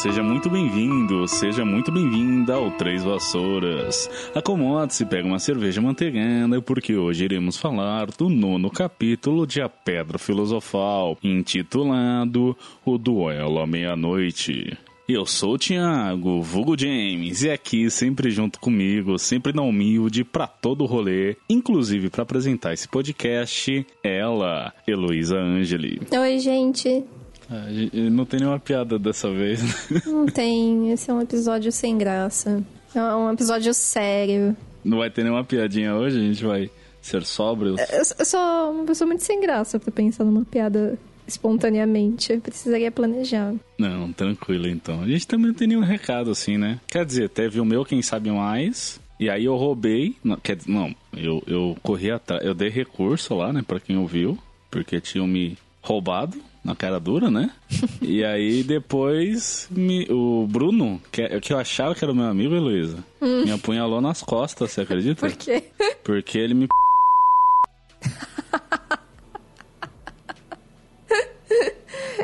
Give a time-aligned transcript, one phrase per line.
[0.00, 4.08] Seja muito bem-vindo, seja muito bem-vinda ao Três Vassouras.
[4.32, 10.16] Acomode-se, pega uma cerveja manteigada, porque hoje iremos falar do nono capítulo de A Pedra
[10.16, 14.78] Filosofal, intitulado O Duelo à Meia-Noite.
[15.08, 20.46] Eu sou o Thiago, vulgo James, e aqui sempre junto comigo, sempre na humilde, pra
[20.46, 26.00] todo rolê, inclusive para apresentar esse podcast, ela, Heloísa Angeli.
[26.12, 27.02] Oi, gente.
[27.50, 27.66] Ah,
[28.10, 29.62] não tem nenhuma piada dessa vez.
[29.62, 30.02] né?
[30.06, 30.92] Não tem.
[30.92, 32.62] Esse é um episódio sem graça.
[32.94, 34.54] É um episódio sério.
[34.84, 37.80] Não vai ter nenhuma piadinha hoje, a gente vai ser sóbrios.
[37.90, 42.32] Eu, eu sou uma pessoa muito sem graça pra pensar numa piada espontaneamente.
[42.32, 43.54] Eu precisaria planejar.
[43.78, 45.02] Não, tranquilo então.
[45.02, 46.80] A gente também não tem nenhum recado assim, né?
[46.86, 49.00] Quer dizer, teve o meu Quem Sabe Mais.
[49.20, 50.16] E aí eu roubei.
[50.22, 52.44] Não, quer dizer, não eu, eu corri atrás.
[52.44, 54.38] Eu dei recurso lá, né, pra quem ouviu.
[54.70, 57.50] Porque tinham me roubado na cara dura, né?
[58.02, 62.54] e aí depois me, o Bruno, que, que eu achava que era o meu amigo,
[62.54, 65.28] Heloísa, me apunhalou nas costas, você acredita?
[65.28, 65.64] Por quê?
[66.02, 66.68] Porque ele me.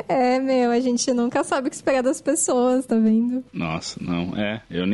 [0.07, 3.43] É, meu, a gente nunca sabe o que esperar das pessoas, tá vendo?
[3.51, 4.61] Nossa, não, é.
[4.69, 4.85] Eu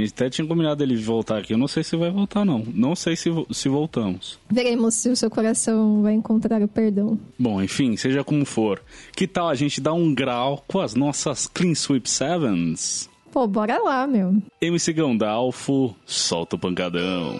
[0.00, 1.52] gente até tinha combinado ele voltar aqui.
[1.54, 2.64] Eu não sei se vai voltar, não.
[2.74, 4.38] Não sei se, vo- se voltamos.
[4.50, 7.18] Veremos se o seu coração vai encontrar o perdão.
[7.38, 8.80] Bom, enfim, seja como for.
[9.14, 13.08] Que tal a gente dar um grau com as nossas Clean Sweep Sevens?
[13.32, 14.36] Pô, bora lá, meu.
[14.60, 17.36] MC Gandalfo, solta o pancadão.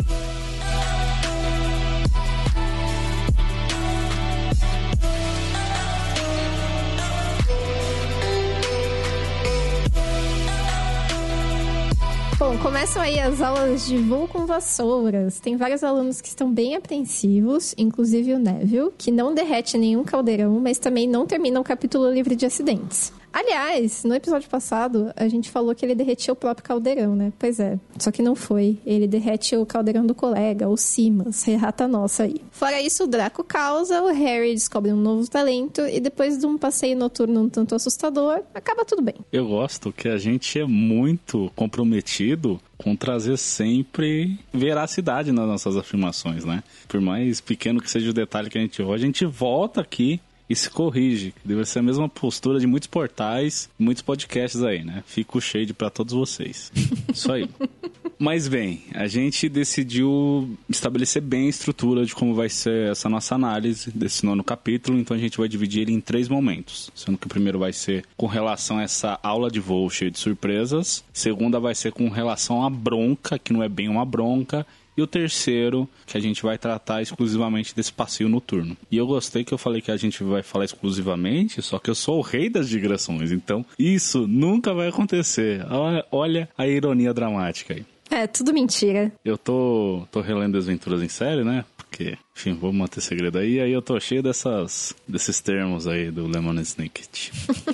[12.63, 15.41] Começam aí as aulas de voo com vassouras.
[15.41, 20.61] Tem vários alunos que estão bem apreensivos, inclusive o Neville, que não derrete nenhum caldeirão,
[20.61, 23.13] mas também não termina o capítulo livre de acidentes.
[23.33, 27.33] Aliás, no episódio passado, a gente falou que ele derretia o próprio caldeirão, né?
[27.39, 28.79] Pois é, só que não foi.
[28.85, 32.37] Ele derrete o caldeirão do colega, o Simas, errata nossa aí.
[32.51, 36.59] Fora isso, o Draco causa, o Harry descobre um novo talento e depois de um
[36.59, 39.15] passeio noturno um tanto assustador, acaba tudo bem.
[39.33, 46.45] Eu gosto que a gente é muito comprometido com trazer sempre veracidade nas nossas afirmações,
[46.45, 46.63] né?
[46.89, 50.21] Por mais pequeno que seja o detalhe que a gente ouve, a gente volta aqui
[50.51, 51.33] e se corrige.
[51.45, 55.05] Deve ser a mesma postura de muitos portais, muitos podcasts aí, né?
[55.07, 56.73] Fica o shade pra todos vocês.
[57.15, 57.49] Isso aí.
[58.19, 63.35] Mas bem, a gente decidiu estabelecer bem a estrutura de como vai ser essa nossa
[63.35, 66.91] análise desse nono capítulo, então a gente vai dividir ele em três momentos.
[66.95, 70.19] Sendo que o primeiro vai ser com relação a essa aula de voo cheia de
[70.19, 74.67] surpresas, segunda vai ser com relação à bronca, que não é bem uma bronca,
[75.01, 78.77] e o terceiro, que a gente vai tratar exclusivamente desse passeio noturno.
[78.91, 81.95] E eu gostei que eu falei que a gente vai falar exclusivamente, só que eu
[81.95, 85.65] sou o rei das digressões, então isso nunca vai acontecer.
[85.71, 87.85] Olha, olha a ironia dramática aí.
[88.11, 89.13] É, tudo mentira.
[89.25, 91.65] Eu tô, tô relendo Desventuras em Série, né?
[91.77, 93.61] Porque, enfim, vou manter segredo aí.
[93.61, 97.31] Aí eu tô cheio dessas, desses termos aí do Lemon Snicket.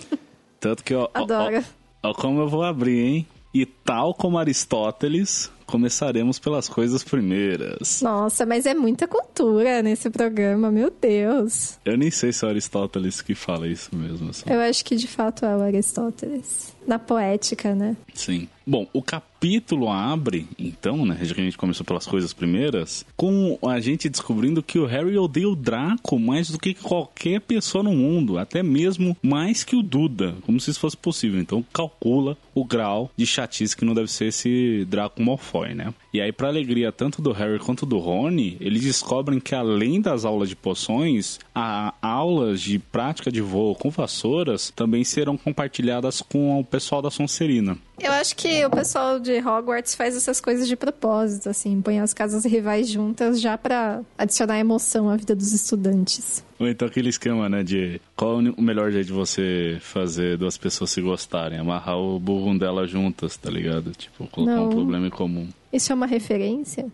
[0.61, 1.65] Tanto que, ó, ó, Adoro.
[2.03, 3.27] ó, ó como eu vou abrir, hein?
[3.55, 8.01] E tal como Aristóteles, começaremos pelas coisas primeiras.
[8.03, 11.79] Nossa, mas é muita cultura nesse programa, meu Deus.
[11.85, 14.31] Eu nem sei se é Aristóteles que fala isso mesmo.
[14.31, 14.45] Assim.
[14.47, 16.75] Eu acho que de fato é o Aristóteles.
[16.87, 17.97] Na poética, né?
[18.15, 18.49] Sim.
[18.65, 21.19] Bom, o capítulo abre, então, né?
[21.23, 25.17] Já que a gente começou pelas coisas primeiras, com a gente descobrindo que o Harry
[25.17, 29.83] odeia o Draco mais do que qualquer pessoa no mundo, até mesmo mais que o
[29.83, 31.41] Duda, como se isso fosse possível.
[31.41, 35.93] Então, calcula o grau de chatice que não deve ser esse Draco Malfoy, né?
[36.17, 40.25] E aí, pra alegria tanto do Harry quanto do Rony, eles descobrem que além das
[40.25, 46.59] aulas de poções, a aulas de prática de voo com vassouras também serão compartilhadas com
[46.59, 47.77] o pessoal da Sonserina.
[48.01, 52.15] Eu acho que o pessoal de Hogwarts faz essas coisas de propósito, assim, põe as
[52.15, 56.45] casas rivais juntas já pra adicionar emoção à vida dos estudantes.
[56.59, 60.91] Ou então aquele esquema, né, de qual o melhor jeito de você fazer duas pessoas
[60.91, 61.59] se gostarem?
[61.59, 63.93] Amarrar o burro dela juntas, tá ligado?
[63.93, 64.67] Tipo, colocar Não.
[64.67, 65.49] um problema em comum.
[65.77, 66.87] Isso é uma referência?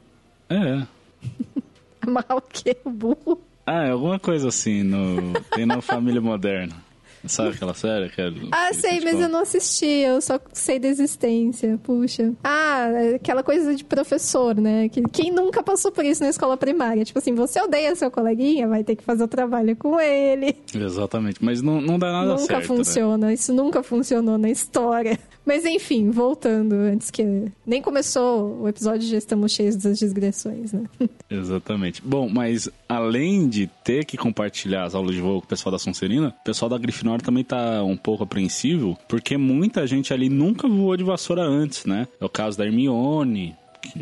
[0.50, 0.84] É.
[2.02, 2.76] Amarrar o quê?
[2.84, 3.40] O burro?
[3.64, 5.34] Ah, é alguma coisa assim no.
[5.55, 6.75] Tem na família moderna.
[7.25, 8.08] Sabe aquela série?
[8.08, 12.32] Que é, ah, sei, mas eu não assisti, eu só sei da existência, puxa.
[12.43, 14.88] Ah, aquela coisa de professor, né?
[14.88, 17.05] Que, quem nunca passou por isso na escola primária?
[17.05, 20.56] Tipo assim, você odeia seu coleguinha, vai ter que fazer o trabalho com ele.
[20.75, 22.52] Exatamente, mas não, não dá nada nunca certo.
[22.55, 23.35] Nunca funciona, né?
[23.35, 25.17] isso nunca funcionou na história.
[25.44, 30.84] Mas enfim, voltando, antes que nem começou o episódio já estamos cheios das digressões, né?
[31.28, 32.00] Exatamente.
[32.04, 35.78] Bom, mas além de ter que compartilhar as aulas de voo com o pessoal da
[35.78, 40.68] Sonserina, o pessoal da Grifinória também tá um pouco apreensivo, porque muita gente ali nunca
[40.68, 42.06] voou de vassoura antes, né?
[42.20, 43.56] É o caso da Hermione,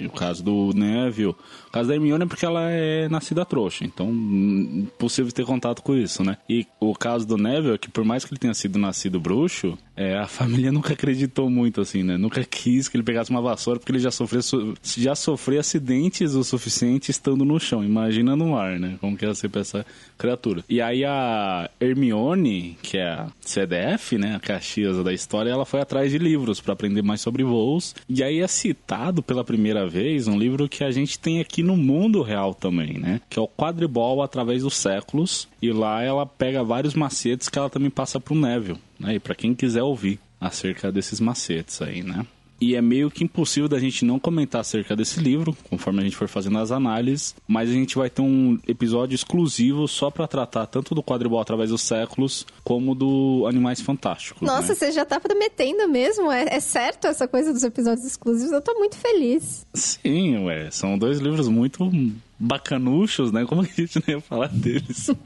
[0.06, 1.34] o caso do Neville.
[1.68, 5.94] O caso da Hermione é porque ela é nascida trouxa, então impossível ter contato com
[5.94, 6.36] isso, né?
[6.48, 9.78] E o caso do Neville é que por mais que ele tenha sido nascido bruxo,
[10.00, 12.16] é, a família nunca acreditou muito, assim, né?
[12.16, 14.40] Nunca quis que ele pegasse uma vassoura porque ele já sofreu,
[14.82, 17.84] já sofreu acidentes o suficiente estando no chão.
[17.84, 18.96] Imagina no ar, né?
[18.98, 19.84] Como que ia ser pra essa
[20.16, 20.64] criatura.
[20.70, 24.36] E aí a Hermione, que é a CDF, né?
[24.36, 27.94] A Caxias da história, ela foi atrás de livros para aprender mais sobre voos.
[28.08, 31.76] E aí é citado pela primeira vez um livro que a gente tem aqui no
[31.76, 33.20] mundo real também, né?
[33.28, 35.46] Que é o Quadribol através dos séculos.
[35.60, 39.14] E lá ela pega vários macetes que ela também passa pro Neville, né?
[39.14, 42.26] E para quem quiser ouvir acerca desses macetes aí, né?
[42.60, 46.14] E é meio que impossível da gente não comentar acerca desse livro, conforme a gente
[46.14, 50.66] for fazendo as análises, mas a gente vai ter um episódio exclusivo só para tratar
[50.66, 54.46] tanto do quadribol através dos séculos, como do Animais Fantásticos.
[54.46, 54.74] Nossa, né?
[54.74, 56.30] você já tá prometendo mesmo?
[56.30, 58.52] É, é, certo essa coisa dos episódios exclusivos?
[58.52, 59.66] Eu tô muito feliz.
[59.72, 61.90] Sim, ué, são dois livros muito
[62.38, 63.46] bacanuchos, né?
[63.46, 65.10] Como que a gente não ia falar deles?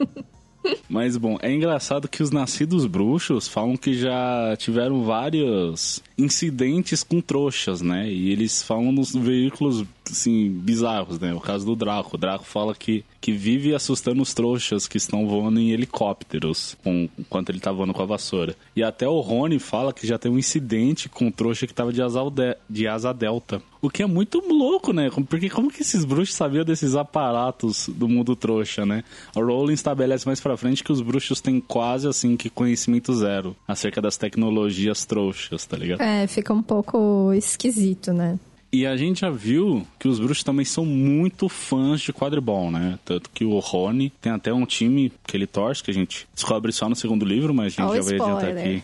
[0.89, 7.21] Mas bom, é engraçado que os nascidos bruxos falam que já tiveram vários incidentes com
[7.21, 8.09] trouxas, né?
[8.09, 11.33] E eles falam nos veículos assim, bizarros, né?
[11.33, 12.15] O caso do Draco.
[12.15, 17.09] O Draco fala que, que vive assustando os trouxas que estão voando em helicópteros com,
[17.17, 18.55] enquanto ele tá voando com a vassoura.
[18.75, 21.91] E até o Rony fala que já tem um incidente com o trouxa que tava
[21.91, 22.21] de asa,
[22.69, 23.61] de, asa delta.
[23.81, 25.11] O que é muito louco, né?
[25.29, 29.03] Porque como que esses bruxos sabiam desses aparatos do mundo trouxa, né?
[29.35, 33.55] A Rowling estabelece mais pra frente que os bruxos têm quase, assim, que conhecimento zero
[33.67, 36.01] acerca das tecnologias trouxas, tá ligado?
[36.01, 38.39] É, fica um pouco esquisito, né?
[38.71, 42.99] E a gente já viu que os bruxos também são muito fãs de quadribol, né?
[43.05, 46.71] Tanto que o Rony tem até um time que ele torce, que a gente descobre
[46.73, 48.83] só no segundo livro, mas a gente oh, já vai adiantar aqui.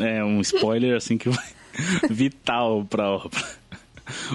[0.00, 1.44] É um spoiler, assim, que vai
[2.08, 3.44] vital pra obra.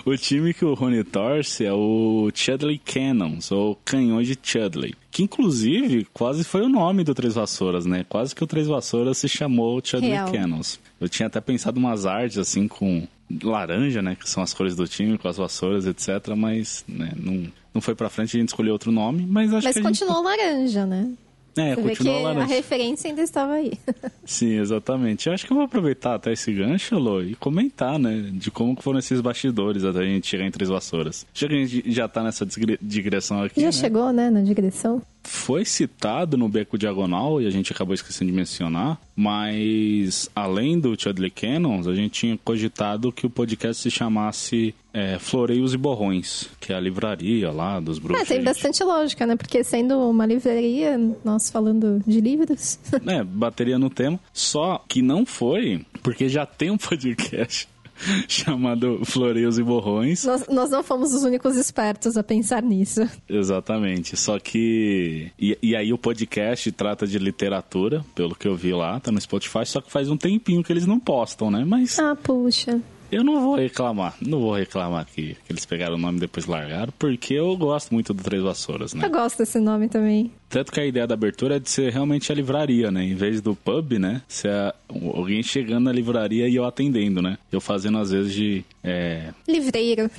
[0.06, 4.94] O time que o Rony torce é o Chudley Cannons, ou Canhões de Chudley.
[5.10, 8.06] Que inclusive quase foi o nome do Três Vassouras, né?
[8.08, 10.32] Quase que o Três Vassouras se chamou Chudley Real.
[10.32, 10.80] Cannons.
[11.00, 13.08] Eu tinha até pensado umas artes assim com
[13.44, 14.16] laranja, né?
[14.16, 16.36] Que são as cores do time, com as vassouras, etc.
[16.36, 19.26] Mas né, não, não foi pra frente, a gente escolheu outro nome.
[19.28, 19.82] Mas acho mas que.
[19.82, 20.42] Mas continuou gente...
[20.42, 21.12] laranja, né?
[21.58, 22.44] É, Você continua que laranja.
[22.46, 23.74] A referência ainda estava aí.
[24.26, 25.28] Sim, exatamente.
[25.28, 28.80] Eu acho que eu vou aproveitar até esse gancho, Lô, e comentar, né, de como
[28.82, 31.26] foram esses bastidores até a gente chegar em Três Vassouras.
[31.34, 32.46] Já que a gente já tá nessa
[32.82, 33.60] digressão aqui.
[33.60, 33.72] Já né?
[33.72, 35.02] chegou, né, na digressão?
[35.24, 41.00] Foi citado no Beco Diagonal e a gente acabou esquecendo de mencionar, mas além do
[41.00, 46.50] Chudley Cannons, a gente tinha cogitado que o podcast se chamasse é, Floreios e Borrões,
[46.60, 48.30] que é a livraria lá dos bruxos.
[48.30, 49.36] É, tem bastante lógica, né?
[49.36, 52.80] Porque sendo uma livraria, nós falando de livros.
[53.08, 54.20] é, bateria no tema.
[54.34, 57.68] Só que não foi, porque já tem um podcast
[58.28, 60.24] chamado Floreios e Borrões.
[60.26, 63.02] Nós, nós, não fomos os únicos espertos a pensar nisso.
[63.28, 64.18] Exatamente.
[64.18, 65.32] Só que.
[65.40, 69.20] E, e, aí o podcast trata de literatura, pelo que eu vi lá, tá no
[69.20, 71.64] Spotify, só que faz um tempinho que eles não postam, né?
[71.66, 72.00] Mas.
[72.00, 72.82] Ah, puxa.
[73.12, 76.46] Eu não vou reclamar, não vou reclamar que, que eles pegaram o nome e depois
[76.46, 79.06] largaram, porque eu gosto muito do Três Vassouras, né?
[79.06, 80.32] Eu gosto desse nome também.
[80.50, 83.04] Tanto que a ideia da abertura é de ser realmente a livraria, né?
[83.04, 84.22] Em vez do pub, né?
[84.28, 87.38] Ser a, alguém chegando na livraria e eu atendendo, né?
[87.52, 88.64] Eu fazendo às vezes de.
[88.84, 90.10] É, livreiro.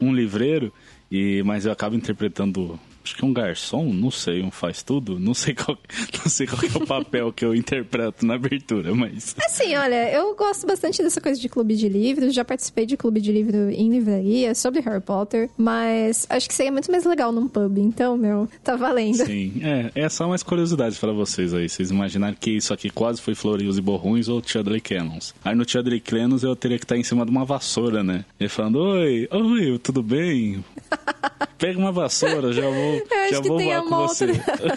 [0.00, 0.72] Um livreiro,
[1.10, 2.78] e, mas eu acabo interpretando
[3.10, 5.76] acho que um garçom, não sei, um faz tudo, não sei qual,
[6.22, 9.34] não sei qual é o papel que eu interpreto na abertura, mas...
[9.44, 13.20] Assim, olha, eu gosto bastante dessa coisa de clube de livros, já participei de clube
[13.20, 17.48] de livro em livraria, sobre Harry Potter, mas acho que seria muito mais legal num
[17.48, 19.26] pub, então, meu, tá valendo.
[19.26, 23.20] Sim, é, é só umas curiosidades para vocês aí, vocês imaginarem que isso aqui quase
[23.20, 25.34] foi Florios e Borrões ou Chudley Cannons.
[25.44, 28.24] Aí no Chudley Cannons eu teria que estar em cima de uma vassoura, né?
[28.38, 30.64] E falando, oi, oi, tudo bem?
[31.60, 32.72] Pega uma vassoura, já vou,
[33.10, 34.26] eu acho já que vou tem voar com uma você.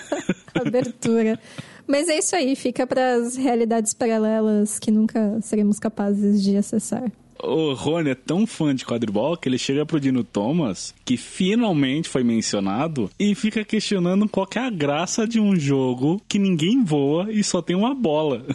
[0.53, 1.39] abertura.
[1.87, 7.09] Mas é isso aí, fica para as realidades paralelas que nunca seremos capazes de acessar.
[7.41, 12.07] O Rony é tão fã de quadribol que ele chega pro Dino Thomas, que finalmente
[12.07, 17.31] foi mencionado, e fica questionando qual é a graça de um jogo que ninguém voa
[17.31, 18.45] e só tem uma bola.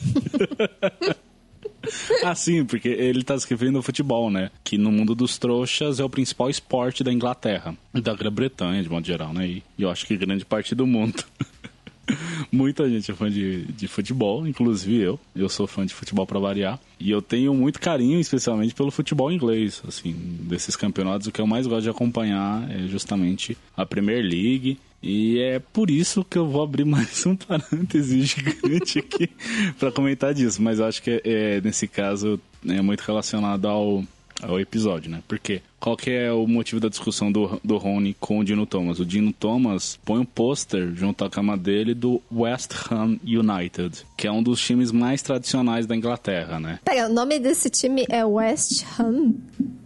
[2.24, 4.50] ah, sim, porque ele tá escrevendo o futebol, né?
[4.62, 9.06] Que no mundo dos trouxas é o principal esporte da Inglaterra da Grã-Bretanha, de modo
[9.06, 9.46] geral, né?
[9.46, 11.24] E eu acho que grande parte do mundo.
[12.50, 15.20] Muita gente é fã de, de futebol, inclusive eu.
[15.34, 16.80] Eu sou fã de futebol para variar.
[16.98, 19.82] E eu tenho muito carinho, especialmente pelo futebol inglês.
[19.86, 24.78] Assim, desses campeonatos, o que eu mais gosto de acompanhar é justamente a Premier League.
[25.02, 29.30] E é por isso que eu vou abrir mais um parêntese gigante aqui
[29.78, 30.60] para comentar disso.
[30.60, 32.38] Mas eu acho que é, nesse caso
[32.68, 34.04] é muito relacionado ao,
[34.42, 35.22] ao episódio, né?
[35.26, 38.98] Porque qual que é o motivo da discussão do, do Rony com o Dino Thomas?
[38.98, 44.26] O Dino Thomas põe um pôster junto à cama dele do West Ham United, que
[44.26, 46.78] é um dos times mais tradicionais da Inglaterra, né?
[46.84, 49.32] Pera, o nome desse time é West Ham?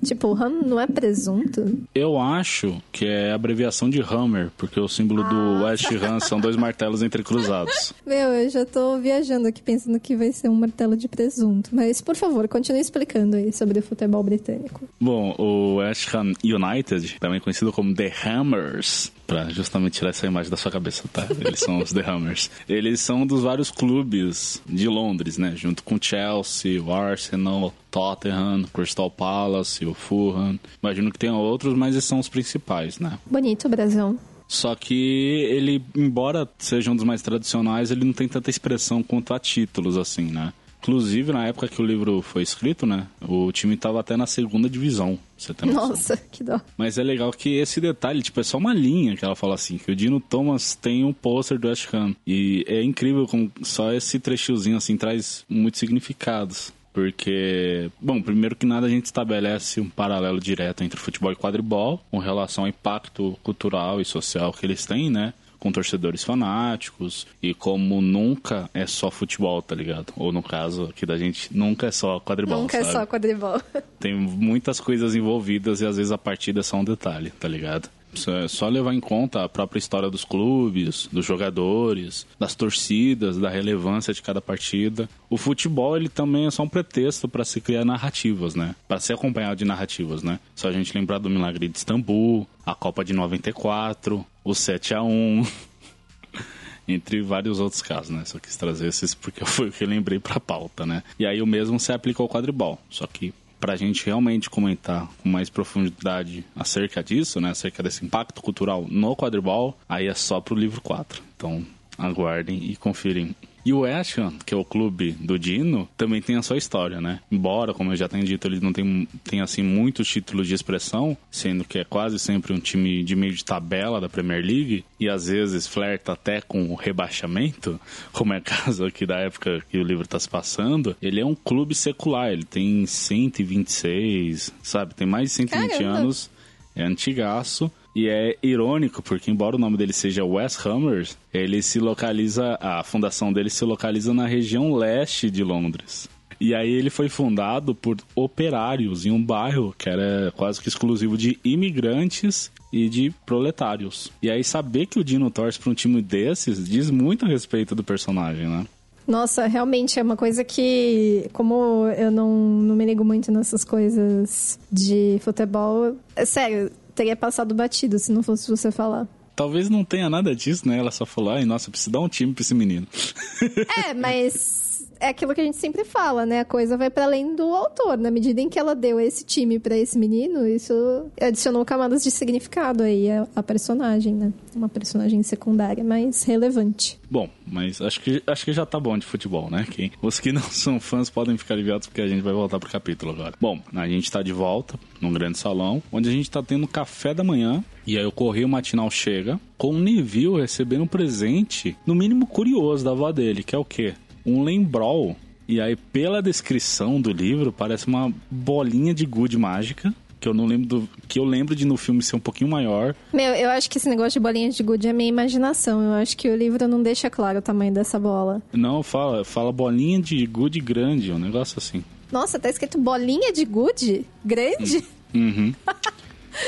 [0.05, 1.79] Tipo, Ham não é presunto?
[1.95, 5.29] Eu acho que é abreviação de Hammer, porque o símbolo ah.
[5.29, 7.93] do West Ham são dois martelos entrecruzados.
[8.07, 11.71] Meu, eu já tô viajando aqui pensando que vai ser um martelo de presunto.
[11.73, 14.83] Mas, por favor, continue explicando aí sobre o futebol britânico.
[15.01, 20.51] Bom, o West Ham United, também conhecido como The Hammers, para justamente tirar essa imagem
[20.51, 21.27] da sua cabeça, tá?
[21.41, 22.51] Eles são os The Hammers.
[22.69, 25.55] Eles são um dos vários clubes de Londres, né?
[25.57, 30.59] Junto com o Chelsea, o Arsenal, Tottenham, Crystal Palace, o Fulham.
[30.83, 33.19] Imagino que tenha outros, mas esses são os principais, né?
[33.27, 34.19] Bonito, Brasil.
[34.47, 39.33] Só que ele, embora seja um dos mais tradicionais, ele não tem tanta expressão quanto
[39.33, 40.53] a títulos, assim, né?
[40.85, 43.07] Inclusive, na época que o livro foi escrito, né?
[43.27, 45.19] O time estava até na segunda divisão.
[45.35, 46.61] Você tem Nossa, que dó.
[46.77, 49.79] Mas é legal que esse detalhe, tipo, é só uma linha que ela fala assim,
[49.79, 52.15] que o Dino Thomas tem um pôster do West Ham.
[52.27, 56.71] E é incrível como só esse trechozinho, assim, traz muitos significados.
[56.93, 62.05] Porque, bom, primeiro que nada a gente estabelece um paralelo direto entre futebol e quadribol,
[62.11, 65.33] com relação ao impacto cultural e social que eles têm, né?
[65.65, 70.13] Com torcedores fanáticos e como nunca é só futebol, tá ligado?
[70.15, 72.61] Ou no caso aqui da gente, nunca é só quadribol.
[72.61, 72.97] Nunca é sabe?
[72.97, 73.59] é só quadribol.
[73.99, 77.89] Tem muitas coisas envolvidas e às vezes a partida é só um detalhe, tá ligado?
[78.29, 83.49] É só levar em conta a própria história dos clubes, dos jogadores, das torcidas, da
[83.49, 85.09] relevância de cada partida.
[85.29, 88.75] O futebol ele também é só um pretexto para se criar narrativas, né?
[88.87, 90.39] Para ser acompanhado de narrativas, né?
[90.55, 95.03] Só a gente lembrar do Milagre de Istambul, a Copa de 94, o 7 a
[95.03, 95.47] 1
[96.87, 98.25] entre vários outros casos, né?
[98.25, 101.03] Só quis trazer esses porque foi o que eu lembrei para a pauta, né?
[101.19, 105.09] E aí o mesmo se aplica ao quadribol, só que para a gente realmente comentar
[105.23, 110.41] com mais profundidade acerca disso, né, acerca desse impacto cultural no quadribol, aí é só
[110.41, 111.23] pro livro 4.
[111.37, 111.65] Então,
[111.97, 113.35] aguardem e confirem
[113.65, 117.01] e o West Ham, que é o clube do Dino, também tem a sua história,
[117.01, 117.21] né?
[117.31, 121.17] Embora, como eu já tenho dito, ele não tem, tem assim muitos títulos de expressão,
[121.31, 125.09] sendo que é quase sempre um time de meio de tabela da Premier League e
[125.09, 127.81] às vezes flerta até com o rebaixamento,
[128.13, 130.95] como é o caso aqui da época que o livro está se passando.
[131.01, 134.95] Ele é um clube secular, ele tem 126, sabe?
[134.95, 135.99] Tem mais de 120 Caramba.
[135.99, 136.31] anos,
[136.77, 137.71] é antigaço.
[137.95, 142.83] E é irônico, porque embora o nome dele seja West Hammers, ele se localiza, a
[142.83, 146.09] fundação dele se localiza na região leste de Londres.
[146.41, 151.17] E aí ele foi fundado por operários em um bairro que era quase que exclusivo
[151.17, 154.11] de imigrantes e de proletários.
[154.21, 157.75] E aí saber que o Dino torce para um time desses diz muito a respeito
[157.75, 158.67] do personagem, né?
[159.07, 164.59] Nossa, realmente é uma coisa que, como eu não, não me ligo muito nessas coisas
[164.73, 169.07] de futebol, é sério, teria passado batido se não fosse você falar.
[169.37, 170.79] Talvez não tenha nada disso, né?
[170.79, 172.87] Ela só falou, ai, nossa, preciso dar um time pra esse menino.
[173.85, 174.64] É, mas
[175.01, 176.41] é aquilo que a gente sempre fala, né?
[176.41, 177.99] A coisa vai para além do autor.
[177.99, 180.75] Na medida em que ela deu esse time para esse menino, isso
[181.21, 184.33] adicionou camadas de significado aí à, personagem, né?
[184.55, 186.99] Uma personagem secundária mais relevante.
[187.11, 189.67] Bom, mas acho que, acho que já tá bom de futebol, né?
[189.71, 192.71] Quem, os que não são fãs podem ficar aliviados porque a gente vai voltar pro
[192.71, 193.35] capítulo agora.
[193.41, 197.15] Bom, a gente tá de volta num grande salão, onde a gente tá tendo café
[197.15, 197.63] da manhã.
[197.87, 202.85] E aí o correio matinal chega com o Neville recebendo um presente, no mínimo curioso,
[202.85, 203.95] da avó dele, que é o quê?
[204.25, 205.17] Um lembrol.
[205.47, 209.93] E aí, pela descrição do livro, parece uma bolinha de gude mágica.
[210.19, 210.89] Que eu não lembro do.
[211.07, 212.95] Que eu lembro de no filme ser um pouquinho maior.
[213.13, 215.83] Meu, eu acho que esse negócio de bolinha de gude é minha imaginação.
[215.83, 218.41] Eu acho que o livro não deixa claro o tamanho dessa bola.
[218.51, 221.85] Não, fala, fala bolinha de gude grande, um negócio assim.
[222.11, 224.07] Nossa, tá escrito bolinha de gude?
[224.25, 224.83] Grande?
[225.15, 225.55] Uhum.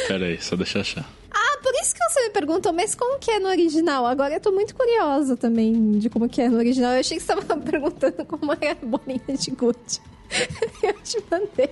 [0.08, 1.15] Pera aí, só deixa eu achar.
[1.30, 4.06] Ah, por isso que você me perguntou, mas como que é no original?
[4.06, 6.92] Agora eu tô muito curiosa também de como que é no original.
[6.92, 10.00] Eu achei que você tava perguntando como é a bolinha de gude.
[10.82, 11.70] eu te mandei.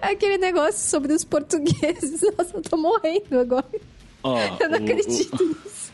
[0.00, 2.20] Aquele negócio sobre os portugueses.
[2.36, 3.66] Nossa, eu tô morrendo agora.
[4.22, 5.46] Oh, eu não o, acredito o...
[5.46, 5.92] nisso.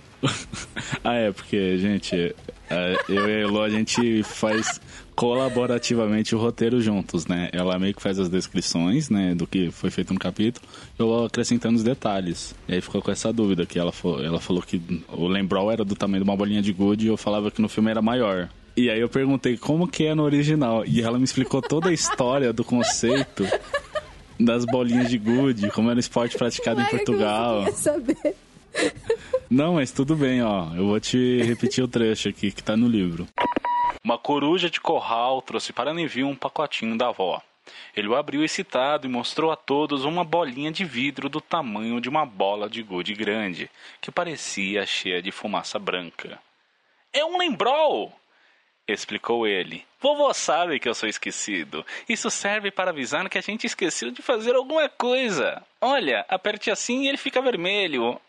[1.04, 2.34] ah, é, porque, gente,
[2.70, 4.80] É, eu e a Elo, a gente faz
[5.14, 7.48] colaborativamente o roteiro juntos, né?
[7.52, 10.66] Ela meio que faz as descrições, né, do que foi feito no capítulo,
[10.98, 12.54] eu vou acrescentando os detalhes.
[12.68, 13.92] E aí ficou com essa dúvida que ela,
[14.24, 17.16] ela falou que o Lembrol era do tamanho de uma bolinha de gude e eu
[17.16, 18.48] falava que no filme era maior.
[18.76, 20.84] E aí eu perguntei como que é no original.
[20.86, 23.46] E ela me explicou toda a história do conceito
[24.40, 27.64] das bolinhas de gude, como era o esporte praticado em Portugal.
[27.66, 28.34] Que saber.
[29.50, 30.74] Não, mas tudo bem, ó.
[30.74, 33.26] Eu vou te repetir o trecho aqui que tá no livro.
[34.04, 37.40] Uma coruja de corral trouxe para Neville um pacotinho da avó.
[37.94, 42.08] Ele o abriu excitado e mostrou a todos uma bolinha de vidro do tamanho de
[42.08, 46.40] uma bola de gude grande, que parecia cheia de fumaça branca.
[47.12, 48.12] É um lembrol!
[48.88, 49.86] explicou ele.
[50.00, 51.86] Vovô sabe que eu sou esquecido.
[52.08, 55.62] Isso serve para avisar que a gente esqueceu de fazer alguma coisa.
[55.80, 58.20] Olha, aperte assim e ele fica vermelho.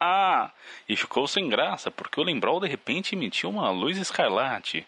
[0.00, 0.50] Ah,
[0.88, 4.86] e ficou sem graça porque o Lembrol de repente emitiu uma luz escarlate.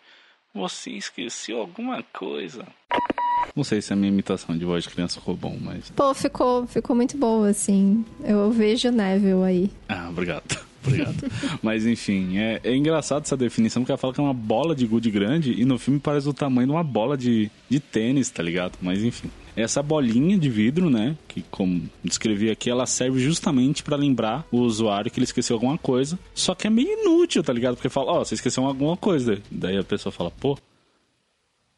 [0.55, 2.67] Você esqueceu alguma coisa.
[3.57, 5.91] Não sei se a minha imitação de voz de criança ficou bom, mas.
[5.91, 8.05] Pô, ficou, ficou muito boa, assim.
[8.23, 9.71] Eu vejo Neville aí.
[9.89, 10.73] Ah, obrigado.
[10.85, 11.15] Obrigado.
[11.63, 14.85] Mas enfim, é, é engraçado essa definição, porque ela fala que é uma bola de
[14.85, 18.43] gude grande e no filme parece o tamanho de uma bola de, de tênis, tá
[18.43, 18.73] ligado?
[18.83, 19.31] Mas enfim.
[19.57, 24.59] Essa bolinha de vidro, né, que como descrevi aqui, ela serve justamente para lembrar o
[24.59, 26.19] usuário que ele esqueceu alguma coisa.
[26.35, 27.75] Só que é meio inútil, tá ligado?
[27.75, 29.41] Porque fala, ó, oh, você esqueceu alguma coisa.
[29.51, 30.59] Daí a pessoa fala, pô,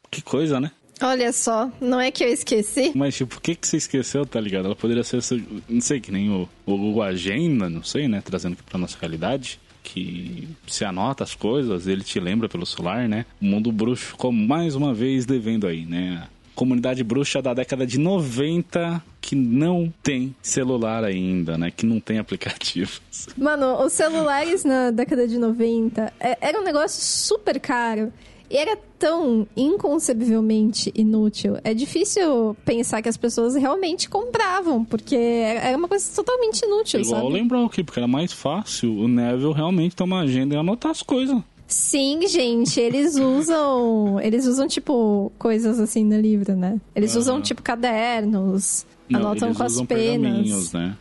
[0.09, 0.71] que coisa, né?
[1.01, 2.93] Olha só, não é que eu esqueci.
[2.95, 4.65] Mas, tipo, o que, que você esqueceu, tá ligado?
[4.65, 5.21] Ela poderia ser,
[5.67, 8.21] não sei, que nem o, o, o Agenda, não sei, né?
[8.23, 9.59] Trazendo aqui pra nossa realidade.
[9.83, 13.25] Que se anota as coisas, ele te lembra pelo celular, né?
[13.41, 16.27] O mundo bruxo ficou mais uma vez devendo aí, né?
[16.55, 21.71] Comunidade bruxa da década de 90 que não tem celular ainda, né?
[21.71, 23.01] Que não tem aplicativos.
[23.37, 28.11] Mano, os celulares na década de 90 é, era um negócio super caro.
[28.47, 31.57] E era tão inconcebivelmente inútil.
[31.63, 37.21] É difícil pensar que as pessoas realmente compravam, porque era uma coisa totalmente inútil, Igual
[37.21, 37.33] sabe?
[37.33, 41.01] lembrar aqui, porque era mais fácil o Neville realmente ter uma agenda e anotar as
[41.01, 41.41] coisas.
[41.67, 44.19] Sim, gente, eles usam.
[44.21, 46.79] Eles usam, tipo, coisas assim no livro, né?
[46.95, 47.21] Eles uhum.
[47.21, 50.73] usam, tipo, cadernos, Não, anotam com as penas.
[50.73, 50.95] Né?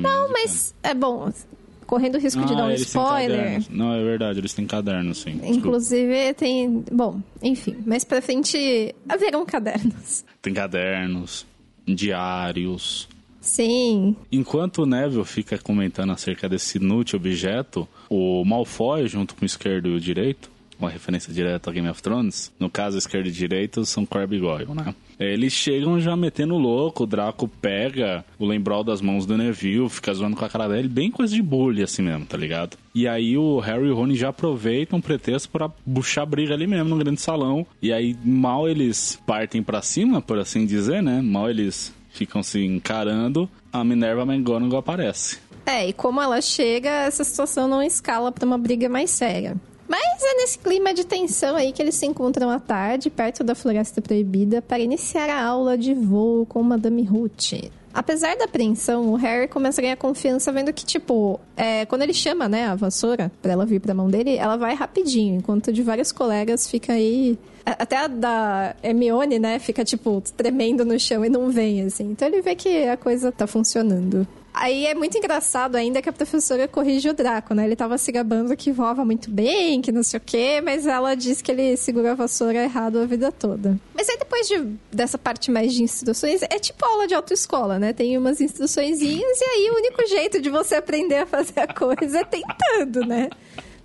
[0.00, 1.30] Não, mas é bom
[1.88, 3.62] correndo o risco ah, de dar um spoiler.
[3.70, 5.32] Não, é verdade, eles têm caderno, sim.
[5.32, 5.56] Desculpa.
[5.56, 6.84] Inclusive tem.
[6.92, 10.24] Bom, enfim, mais pra frente haverão cadernos.
[10.42, 11.46] Tem cadernos,
[11.86, 13.08] diários.
[13.48, 14.14] Sim.
[14.30, 19.88] Enquanto o Neville fica comentando acerca desse inútil objeto, o Malfoy, junto com o esquerdo
[19.88, 23.84] e o direito, uma referência direta a Game of Thrones, no caso esquerdo e direito
[23.84, 24.94] são Corby e Goyle, né?
[25.18, 30.14] Eles chegam já metendo louco, o Draco pega o lembrol das mãos do Neville, fica
[30.14, 32.76] zoando com a cara dele, bem coisa de bullying assim mesmo, tá ligado?
[32.94, 36.66] E aí o Harry e o Rony já aproveitam um pretexto para buchar briga ali
[36.66, 37.66] mesmo no grande salão.
[37.82, 41.20] E aí mal eles partem para cima, por assim dizer, né?
[41.20, 45.38] Mal eles ficam se encarando, a Minerva McGonagall aparece.
[45.64, 49.54] É, e como ela chega, essa situação não escala para uma briga mais séria.
[49.86, 53.54] Mas é nesse clima de tensão aí que eles se encontram à tarde, perto da
[53.54, 57.70] Floresta Proibida, para iniciar a aula de voo com Madame Ruth.
[57.92, 62.14] Apesar da apreensão, o Harry começa a ganhar confiança vendo que, tipo, é, quando ele
[62.14, 65.82] chama, né, a vassoura pra ela vir pra mão dele, ela vai rapidinho, enquanto de
[65.82, 67.38] vários colegas fica aí.
[67.64, 72.10] Até a da Hermione, né, fica, tipo, tremendo no chão e não vem, assim.
[72.12, 74.26] Então ele vê que a coisa tá funcionando.
[74.60, 77.64] Aí é muito engraçado ainda que a professora corrige o Draco, né?
[77.64, 81.14] Ele tava se gabando que voava muito bem, que não sei o quê, mas ela
[81.14, 83.78] diz que ele segura a vassoura errado a vida toda.
[83.94, 84.58] Mas aí depois de,
[84.90, 87.92] dessa parte mais de instruções, é tipo aula de autoescola, né?
[87.92, 92.18] Tem umas instruçõezinhas e aí o único jeito de você aprender a fazer a coisa
[92.18, 93.30] é tentando, né?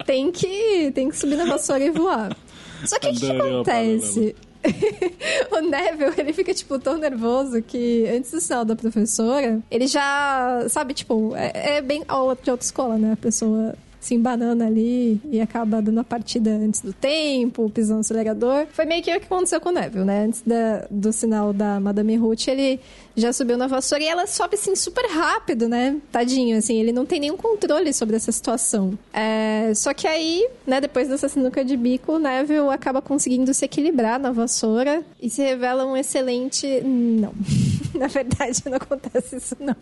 [0.08, 2.36] Tem que, tem que subir na vassoura e voar.
[2.84, 4.36] Só que o que, que acontece?
[5.52, 10.66] o Neville, ele fica, tipo, tão nervoso que antes do sinal da professora, ele já,
[10.70, 13.14] sabe, tipo, é, é bem aula de autoescola, né?
[13.14, 18.00] A pessoa se embanando ali e acaba dando a partida antes do tempo, pisando no
[18.02, 18.68] acelerador.
[18.72, 20.26] Foi meio que o que aconteceu com o Neville, né?
[20.26, 22.80] Antes da, do sinal da Madame Ruth, ele
[23.16, 25.98] já subiu na vassoura e ela sobe assim super rápido, né?
[26.12, 28.98] Tadinho, assim, ele não tem nenhum controle sobre essa situação.
[29.14, 33.64] É, só que aí, né, depois dessa sinuca de bico, o Neville acaba conseguindo se
[33.64, 36.82] equilibrar na vassoura e se revela um excelente.
[36.82, 37.34] Não.
[37.96, 39.76] na verdade, não acontece isso, não.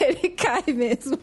[0.00, 1.18] Ele cai mesmo.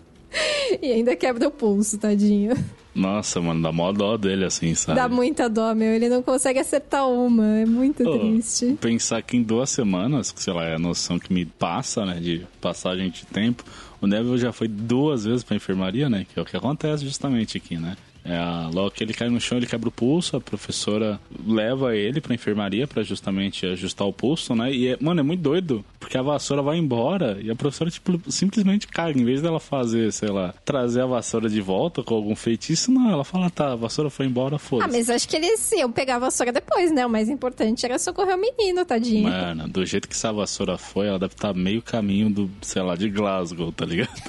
[0.82, 2.56] E ainda quebra o pulso, tadinho.
[2.94, 5.00] Nossa, mano, dá mó dó dele assim, sabe?
[5.00, 5.94] Dá muita dó, meu.
[5.94, 7.60] Ele não consegue acertar uma.
[7.60, 8.78] É muito oh, triste.
[8.82, 12.46] Pensar que em duas semanas, sei lá, é a noção que me passa, né, de
[12.60, 13.64] passagem de tempo,
[14.02, 16.26] o Neville já foi duas vezes pra enfermaria, né?
[16.32, 17.96] Que é o que acontece justamente aqui, né?
[18.24, 18.40] É,
[18.74, 22.36] logo que ele cai no chão, ele quebra o pulso, a professora leva ele pra
[22.36, 24.72] enfermaria para justamente ajustar o pulso, né?
[24.72, 28.20] E, é, mano, é muito doido, porque a vassoura vai embora e a professora, tipo,
[28.32, 29.20] simplesmente caga.
[29.20, 33.12] Em vez dela fazer, sei lá, trazer a vassoura de volta com algum feitiço, não,
[33.12, 34.90] ela fala, tá, a vassoura foi embora, foda-se.
[34.90, 37.06] Ah, mas acho que eles iam pegar a vassoura depois, né?
[37.06, 39.30] O mais importante era socorrer o menino, tadinho.
[39.30, 42.82] Mano, do jeito que essa vassoura foi, ela deve estar tá meio caminho do, sei
[42.82, 44.12] lá, de Glasgow, tá ligado?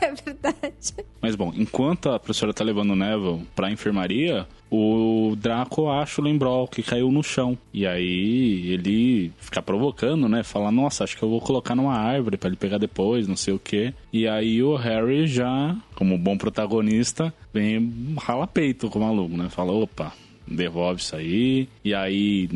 [0.00, 0.73] é verdade.
[1.20, 6.24] Mas bom, enquanto a professora tá levando o Neville pra enfermaria, o Draco acha o
[6.24, 7.56] Lembrol que caiu no chão.
[7.72, 10.42] E aí ele fica provocando, né?
[10.42, 13.54] Fala, nossa, acho que eu vou colocar numa árvore para ele pegar depois, não sei
[13.54, 13.94] o que.
[14.12, 19.48] E aí o Harry já, como bom protagonista, vem rala peito com o maluco, né?
[19.48, 20.12] Fala, opa,
[20.46, 21.68] devolve isso aí.
[21.84, 22.48] E aí,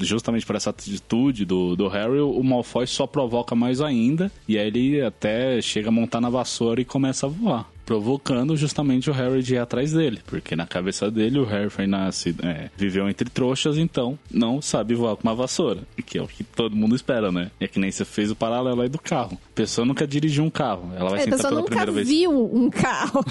[0.00, 4.30] justamente por essa atitude do, do Harry, o Malfoy só provoca mais ainda.
[4.46, 7.70] E aí ele até chega a montar na vassoura e começa a voar.
[7.84, 10.20] Provocando justamente o Harry de ir atrás dele.
[10.26, 14.94] Porque na cabeça dele, o Harry foi nasce, é, viveu entre trouxas, então não sabe
[14.94, 15.80] voar com uma vassoura.
[16.04, 17.50] Que é o que todo mundo espera, né?
[17.58, 19.38] É que nem você fez o paralelo aí do carro.
[19.52, 20.92] A pessoa nunca dirigiu um carro.
[20.94, 22.06] Ela vai é, sentar pela primeira vez.
[22.06, 23.24] A pessoa nunca viu um carro.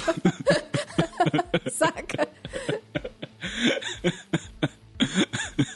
[1.70, 2.28] Saca?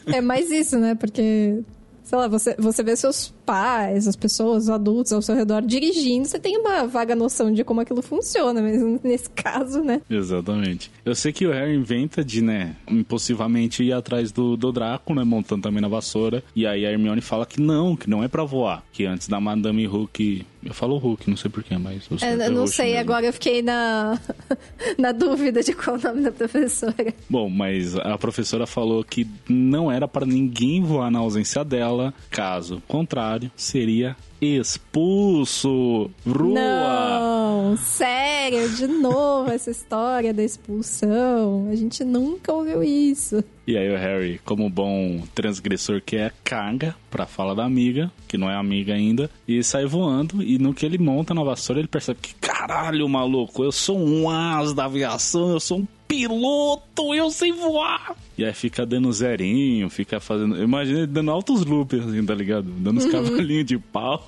[0.08, 0.96] é mais isso, né?
[0.96, 1.62] Porque,
[2.04, 6.28] sei lá, você, você vê seus pais, as pessoas, os adultos ao seu redor dirigindo,
[6.28, 10.02] você tem uma vaga noção de como aquilo funciona, mas nesse caso, né?
[10.10, 10.92] Exatamente.
[11.06, 15.24] Eu sei que o Harry inventa de, né, impulsivamente ir atrás do, do Draco, né,
[15.24, 18.44] montando também na vassoura, e aí a Hermione fala que não, que não é pra
[18.44, 22.08] voar, que antes da Madame Hook eu falo Hulk, não sei porquê, mas.
[22.10, 23.02] Eu, é, eu não sei, mesmo.
[23.02, 24.20] agora eu fiquei na,
[24.98, 27.14] na dúvida de qual o nome da professora.
[27.30, 32.82] Bom, mas a professora falou que não era para ninguém voar na ausência dela, caso
[32.88, 36.10] contrário, seria expulso.
[36.26, 36.54] Rua!
[36.54, 41.68] Não, sério, de novo essa história da expulsão.
[41.70, 43.44] A gente nunca ouviu isso.
[43.68, 48.38] E aí o Harry, como bom transgressor que é, caga pra fala da amiga, que
[48.38, 50.42] não é amiga ainda, e sai voando.
[50.42, 54.30] E no que ele monta na vassoura, ele percebe que, caralho, maluco, eu sou um
[54.30, 58.14] as da aviação, eu sou um piloto, eu sei voar.
[58.38, 60.62] E aí fica dando zerinho, fica fazendo.
[60.62, 62.70] Imagina ele dando altos loops, assim, tá ligado?
[62.70, 63.12] Dando uns uhum.
[63.24, 64.28] cavalinhos de pau.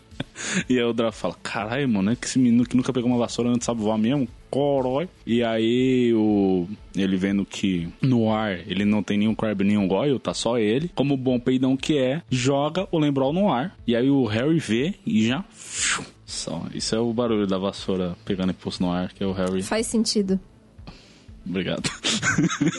[0.66, 3.18] e aí o Draco fala: caralho, mano, é que esse menino que nunca pegou uma
[3.18, 4.26] vassoura não sabe voar mesmo?
[4.48, 5.06] Corói.
[5.26, 6.66] E aí o.
[6.96, 10.90] Ele vendo que no ar ele não tem nenhum Crab nenhum Goyle, tá só ele.
[10.94, 13.76] Como bom peidão que é, joga o Lembrol no ar.
[13.86, 15.44] E aí o Harry vê e já.
[16.24, 16.62] Só.
[16.72, 19.62] Isso é o barulho da vassoura pegando impulso no ar, que é o Harry.
[19.62, 20.40] Faz sentido.
[21.46, 21.90] Obrigado.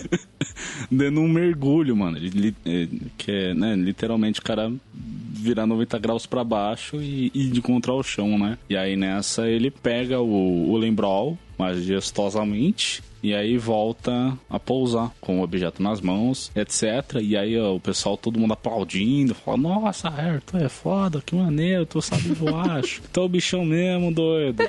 [0.91, 2.17] Dando um mergulho, mano.
[2.17, 7.61] É, que é, né, literalmente o cara virar 90 graus para baixo e, e de
[7.61, 8.57] contra o chão, né?
[8.69, 15.39] E aí nessa ele pega o, o Lembrol majestosamente e aí volta a pousar com
[15.39, 17.21] o objeto nas mãos, etc.
[17.21, 20.11] E aí ó, o pessoal, todo mundo aplaudindo, fala: Nossa,
[20.45, 22.81] tu é foda, que maneiro, tu sabe voar,
[23.13, 24.63] tu é o bichão mesmo, doido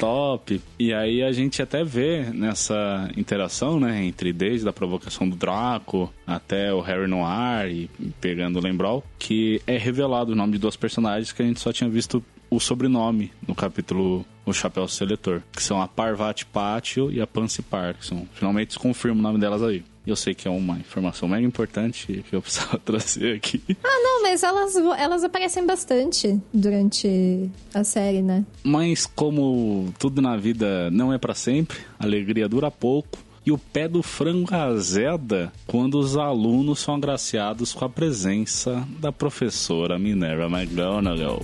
[0.00, 0.60] top.
[0.78, 6.12] E aí a gente até vê nessa interação, né, entre desde a provocação do Draco
[6.26, 10.58] até o Harry no ar e pegando o Lembrol, que é revelado o nome de
[10.58, 15.42] duas personagens que a gente só tinha visto o sobrenome no capítulo O Chapéu Seletor,
[15.52, 18.26] que são a Parvati Pátio e a Pansy Parkinson.
[18.32, 19.84] Finalmente se confirma o nome delas aí.
[20.06, 23.62] Eu sei que é uma informação mega importante que eu precisava trazer aqui.
[23.84, 28.44] Ah, não, mas elas, elas aparecem bastante durante a série, né?
[28.64, 33.18] Mas como tudo na vida não é para sempre, a alegria dura pouco.
[33.44, 39.10] E o pé do frango azeda quando os alunos são agraciados com a presença da
[39.10, 41.42] professora Minerva McGonagall.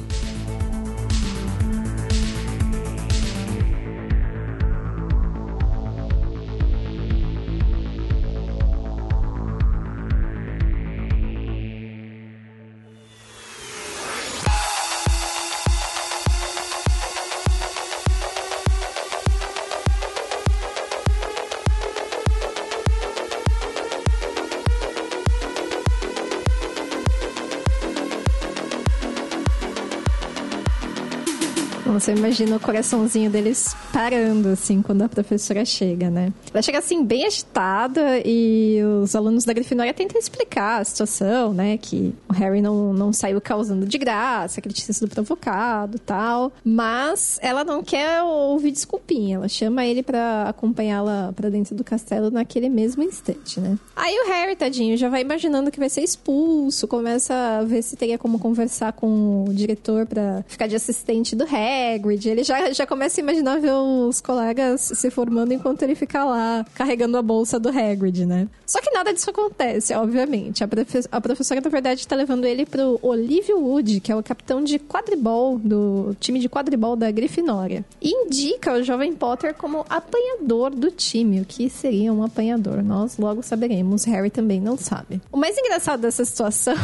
[32.07, 36.33] Você imagina o coraçãozinho deles parando, assim, quando a professora chega, né?
[36.55, 41.77] Ela chega, assim, bem agitada e os alunos da Grifinória tentam explicar a situação, né?
[41.77, 46.53] Que o Harry não, não saiu causando de graça, que ele tinha sido provocado tal.
[46.65, 49.39] Mas ela não quer ouvir desculpinha.
[49.39, 53.77] Ela chama ele para acompanhá-la para dentro do castelo naquele mesmo instante, né?
[53.97, 57.97] Aí o Harry, tadinho, já vai imaginando que vai ser expulso, começa a ver se
[57.97, 62.29] teria como conversar com o diretor para ficar de assistente do Harry Hagrid.
[62.29, 66.65] Ele já, já começa a imaginar ver os colegas se formando enquanto ele fica lá
[66.75, 68.49] carregando a bolsa do Hagrid, né?
[68.67, 70.63] Só que nada disso acontece, obviamente.
[70.63, 74.23] A, profe a professora, na verdade, tá levando ele pro Olívio Wood, que é o
[74.23, 77.85] capitão de quadribol do time de quadribol da Grifinória.
[78.01, 81.41] E indica o jovem Potter como apanhador do time.
[81.41, 82.83] O que seria um apanhador?
[82.83, 84.05] Nós logo saberemos.
[84.05, 85.21] Harry também não sabe.
[85.33, 86.75] O mais engraçado dessa situação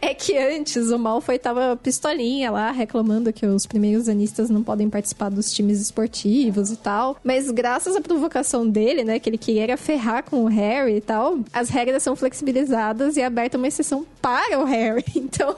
[0.00, 4.88] é que antes o Malfoy tava pistolinha lá, reclamando que os primeiros anistas não podem
[4.88, 7.16] participar dos times esportivos e tal.
[7.22, 11.38] Mas graças à provocação dele, né, que ele queria ferrar com o Harry e tal,
[11.52, 15.04] as regras são flexibilizadas e é aberta uma exceção para o Harry.
[15.36, 15.54] Então,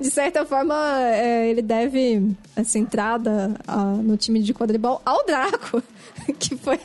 [0.00, 5.82] de certa forma, é, ele deve essa entrada a, no time de quadribol ao Draco.
[6.38, 6.78] que foi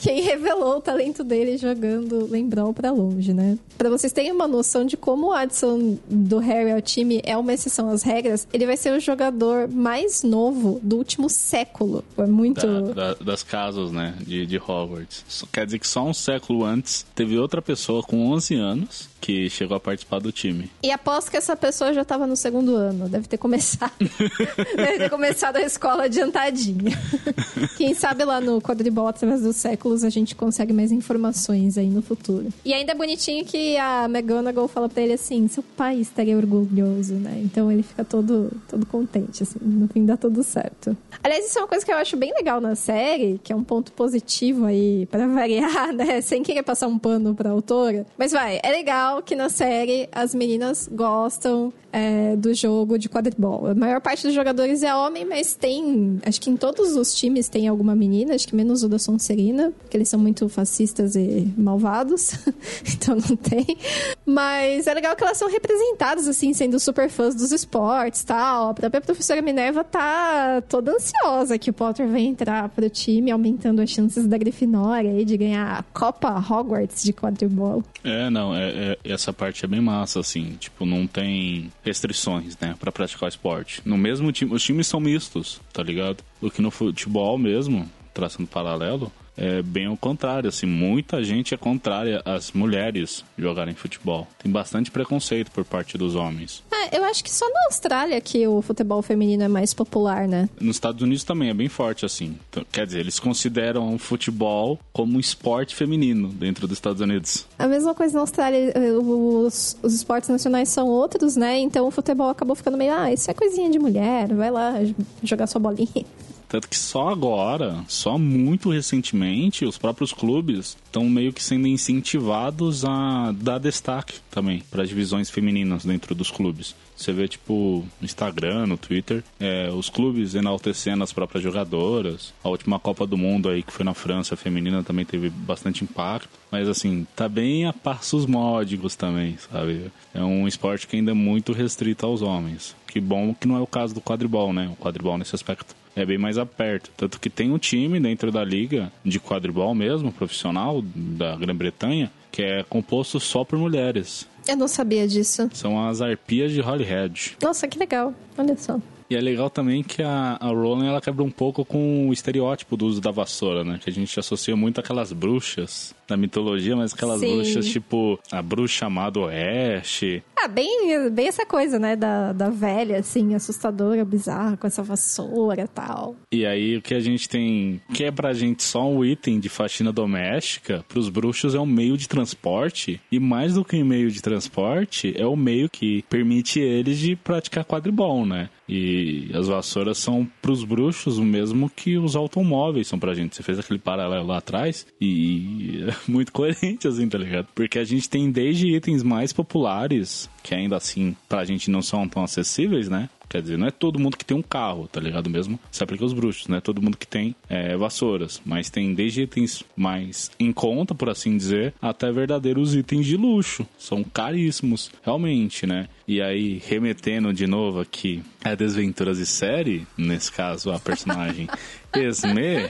[0.00, 3.58] quem revelou o talento dele jogando Lembrão para longe, né?
[3.76, 7.52] Para vocês terem uma noção de como o adição do Harry ao time é uma
[7.52, 12.04] exceção às regras, ele vai ser o jogador mais novo do último século.
[12.14, 12.66] Foi muito.
[12.66, 14.14] Da, da, das casas, né?
[14.20, 15.44] De, de Hogwarts.
[15.52, 19.76] Quer dizer que só um século antes teve outra pessoa com 11 anos que chegou
[19.76, 20.70] a participar do time.
[20.82, 23.92] E aposto que essa pessoa já estava no segundo ano, deve ter começado.
[24.76, 26.98] deve ter começado a escola adiantadinha.
[27.76, 32.00] Quem sabe lá no quadribol através dos séculos a gente consegue mais informações aí no
[32.00, 32.46] futuro.
[32.64, 37.14] E ainda é bonitinho que a McGonagall fala pra ele assim: seu pai estaria orgulhoso,
[37.14, 37.40] né?
[37.44, 40.96] Então ele fica todo, todo contente, assim, no fim dá tudo certo.
[41.22, 43.64] Aliás, isso é uma coisa que eu acho bem legal na série, que é um
[43.64, 46.20] ponto positivo aí, para variar, né?
[46.20, 48.06] Sem querer passar um pano pra autora.
[48.16, 53.66] Mas vai, é legal que na série as meninas gostam é, do jogo de quadribol.
[53.66, 56.20] A maior parte dos jogadores é homem, mas tem.
[56.24, 59.72] Acho que em todos os times tem alguma menina, acho que menos o da Sonserina,
[59.80, 62.32] porque eles são muito fascistas e malvados,
[62.94, 63.76] então não tem.
[64.24, 68.70] Mas é legal que elas são representadas, assim, sendo super fãs dos esportes tal.
[68.70, 73.80] A própria professora Minerva tá toda ansiosa que o Potter vai entrar pro time, aumentando
[73.80, 77.82] as chances da Grifinória aí de ganhar a Copa Hogwarts de quadribol.
[78.04, 82.74] É, não, é, é, essa parte é bem massa, assim, tipo, não tem restrições, né,
[82.78, 83.82] para praticar o esporte.
[83.84, 86.22] No mesmo time, os times são mistos, tá ligado?
[86.40, 91.56] Do que no futebol mesmo, traçando paralelo, é bem ao contrário, assim, muita gente é
[91.56, 94.28] contrária às mulheres jogarem futebol.
[94.42, 96.62] Tem bastante preconceito por parte dos homens.
[96.70, 100.46] É, eu acho que só na Austrália que o futebol feminino é mais popular, né?
[100.60, 102.36] Nos Estados Unidos também é bem forte, assim.
[102.50, 107.46] Então, quer dizer, eles consideram o futebol como um esporte feminino dentro dos Estados Unidos.
[107.58, 111.58] A mesma coisa na Austrália, os, os esportes nacionais são outros, né?
[111.58, 114.74] Então o futebol acabou ficando meio, ah, isso é coisinha de mulher, vai lá
[115.22, 116.04] jogar sua bolinha.
[116.50, 122.84] Tanto que só agora, só muito recentemente, os próprios clubes estão meio que sendo incentivados
[122.84, 126.74] a dar destaque também para as divisões femininas dentro dos clubes.
[126.96, 132.34] Você vê, tipo, no Instagram, no Twitter, é, os clubes enaltecendo as próprias jogadoras.
[132.42, 136.28] A última Copa do Mundo aí, que foi na França, feminina, também teve bastante impacto.
[136.50, 139.90] Mas, assim, tá bem a passos módicos também, sabe?
[140.12, 142.74] É um esporte que ainda é muito restrito aos homens.
[142.88, 144.68] Que bom que não é o caso do quadribol, né?
[144.68, 146.90] O quadribol nesse aspecto é bem mais aperto.
[146.96, 152.42] Tanto que tem um time dentro da liga de quadribol mesmo, profissional, da Grã-Bretanha, que
[152.42, 154.28] é composto só por mulheres.
[154.48, 155.48] Eu não sabia disso.
[155.52, 157.36] São as arpias de Holyhead.
[157.42, 158.14] Nossa, que legal.
[158.36, 158.80] Olha só.
[159.10, 162.76] E é legal também que a, a Rowling ela quebra um pouco com o estereótipo
[162.76, 163.80] do uso da vassoura, né?
[163.82, 167.36] Que a gente associa muito aquelas bruxas da mitologia, mas aquelas Sim.
[167.36, 170.22] bruxas tipo a bruxa amada Oeste.
[170.36, 171.96] Ah, bem, bem essa coisa, né?
[171.96, 176.16] Da, da velha, assim, assustadora, bizarra, com essa vassoura e tal.
[176.32, 179.48] E aí o que a gente tem, que é pra gente só um item de
[179.48, 183.00] faxina doméstica, pros bruxos é um meio de transporte.
[183.10, 187.16] E mais do que um meio de transporte, é o meio que permite eles de
[187.16, 188.48] praticar quadribol, né?
[188.68, 193.34] E as vassouras são pros bruxos o mesmo que os automóveis são pra gente.
[193.34, 197.48] Você fez aquele paralelo lá atrás e muito coerente, assim, tá ligado?
[197.54, 202.08] Porque a gente tem desde itens mais populares, que ainda assim pra gente não são
[202.08, 203.08] tão acessíveis, né?
[203.30, 205.56] Quer dizer, não é todo mundo que tem um carro, tá ligado mesmo?
[205.70, 208.42] Se aplica aos bruxos, não é todo mundo que tem é, vassouras.
[208.44, 213.64] Mas tem desde itens mais em conta, por assim dizer, até verdadeiros itens de luxo.
[213.78, 215.88] São caríssimos, realmente, né?
[216.08, 221.46] E aí, remetendo de novo aqui a Desventuras de Série, nesse caso a personagem
[221.94, 222.68] Esme,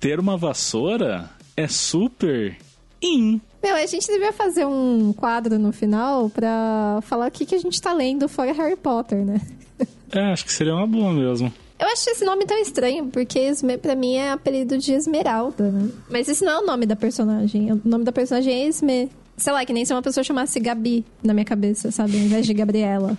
[0.00, 2.56] ter uma vassoura é super
[3.02, 3.40] in.
[3.62, 7.58] Meu, a gente devia fazer um quadro no final pra falar o que, que a
[7.58, 9.40] gente tá lendo fora Harry Potter, né?
[10.12, 11.52] É, acho que seria uma boa mesmo.
[11.78, 15.90] Eu acho esse nome tão estranho, porque Esme, pra mim é apelido de Esmeralda, né?
[16.08, 17.72] Mas esse não é o nome da personagem.
[17.72, 19.10] O nome da personagem é Esme.
[19.36, 22.16] Sei lá, que nem se uma pessoa chamasse Gabi na minha cabeça, sabe?
[22.16, 23.18] Ao invés de Gabriela.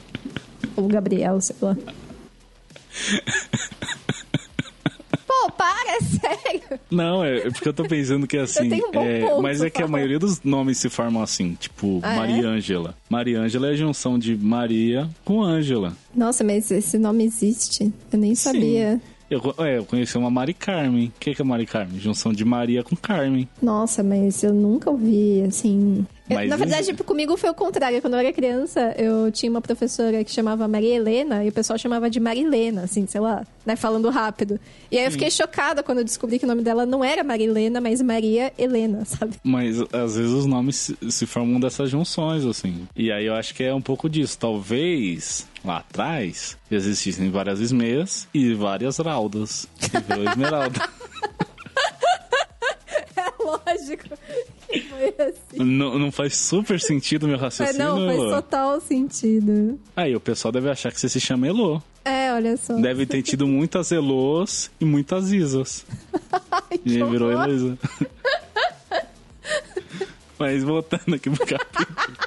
[0.74, 1.76] Ou Gabriel, sei lá.
[5.42, 6.80] Pô, para, é sério.
[6.90, 8.70] Não, é, é porque eu tô pensando que é assim.
[8.72, 12.14] um é, ponto, mas é que a maioria dos nomes se formam assim, tipo Ah,
[12.14, 12.16] é?
[12.16, 12.94] Maria Ângela.
[13.08, 15.96] Maria Ângela é a junção de Maria com Ângela.
[16.14, 17.92] Nossa, mas esse nome existe?
[18.12, 19.00] Eu nem sabia.
[19.30, 21.08] Eu, é, eu conheci uma Mari Carmen.
[21.08, 21.98] O que, que é Mari Carmen?
[22.00, 23.48] Junção de Maria com Carmen.
[23.60, 26.06] Nossa, mas eu nunca ouvi, assim...
[26.28, 28.00] Mas na verdade, comigo foi o contrário.
[28.00, 31.78] Quando eu era criança, eu tinha uma professora que chamava Maria Helena e o pessoal
[31.78, 34.58] chamava de Marilena, assim, sei lá, né, falando rápido.
[34.90, 37.80] E aí eu fiquei chocada quando eu descobri que o nome dela não era Marilena,
[37.80, 39.34] mas Maria Helena, sabe?
[39.42, 42.88] Mas às vezes os nomes se, formam dessas junções, assim.
[42.96, 44.38] E aí eu acho que é um pouco disso.
[44.38, 49.68] Talvez lá atrás existissem várias esmeias e várias raudas.
[49.78, 50.80] Que virou esmeralda.
[53.18, 54.08] É lógico
[55.18, 55.64] assim.
[55.64, 57.78] não, não faz super sentido meu raciocínio.
[57.84, 58.30] não, faz Elô?
[58.30, 59.78] total sentido.
[59.94, 61.80] Aí o pessoal deve achar que você se chama Elô.
[62.04, 62.74] É, olha só.
[62.74, 65.84] Deve ter tido muitas Elôs e muitas Isas.
[66.50, 67.30] Ai, E virou.
[67.32, 67.78] Heloísa.
[70.38, 72.25] Mas voltando aqui pro capítulo.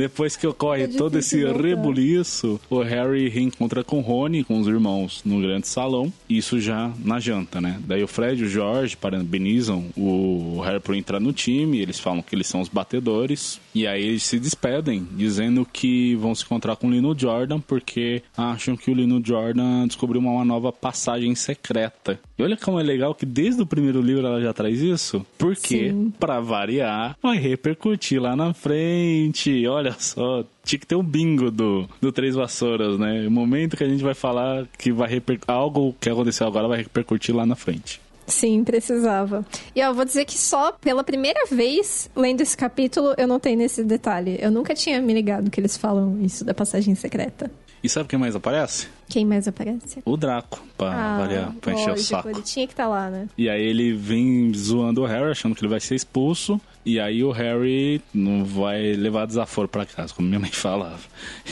[0.00, 1.60] Depois que ocorre É todo esse voltar.
[1.62, 6.10] rebuliço, o Harry reencontra com Rony, com os irmãos, no grande salão.
[6.28, 7.78] Isso já na janta, né?
[7.86, 11.78] Daí o Fred e o George parabenizam o Harry por entrar no time.
[11.80, 13.60] Eles falam que eles são os batedores.
[13.74, 18.22] E aí eles se despedem, dizendo que vão se encontrar com o Lino Jordan, porque
[18.36, 22.18] acham que o Lino Jordan descobriu uma nova passagem secreta.
[22.38, 25.24] E olha como é legal que desde o primeiro livro ela já traz isso.
[25.36, 29.66] Porque, pra variar, vai repercutir lá na frente.
[29.66, 33.26] Olha só, tinha que ter um bingo do, do Três Vassouras, né?
[33.26, 35.38] O momento que a gente vai falar que vai reper...
[35.46, 38.00] algo que aconteceu agora vai repercutir lá na frente.
[38.26, 39.44] Sim, precisava.
[39.74, 43.56] E ó, eu vou dizer que só pela primeira vez, lendo esse capítulo, eu notei
[43.56, 44.38] nesse detalhe.
[44.40, 47.50] Eu nunca tinha me ligado que eles falam isso da passagem secreta.
[47.82, 48.88] E sabe quem mais aparece?
[49.08, 50.00] Quem mais aparece?
[50.04, 52.28] O Draco, pra variar, pra encher o Ah, lógico, saco.
[52.28, 53.26] Ele tinha que estar lá, né?
[53.38, 56.60] E aí ele vem zoando o Harry, achando que ele vai ser expulso.
[56.84, 61.00] E aí o Harry não vai levar desaforo pra casa, como minha mãe falava.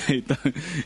[0.08, 0.36] Então,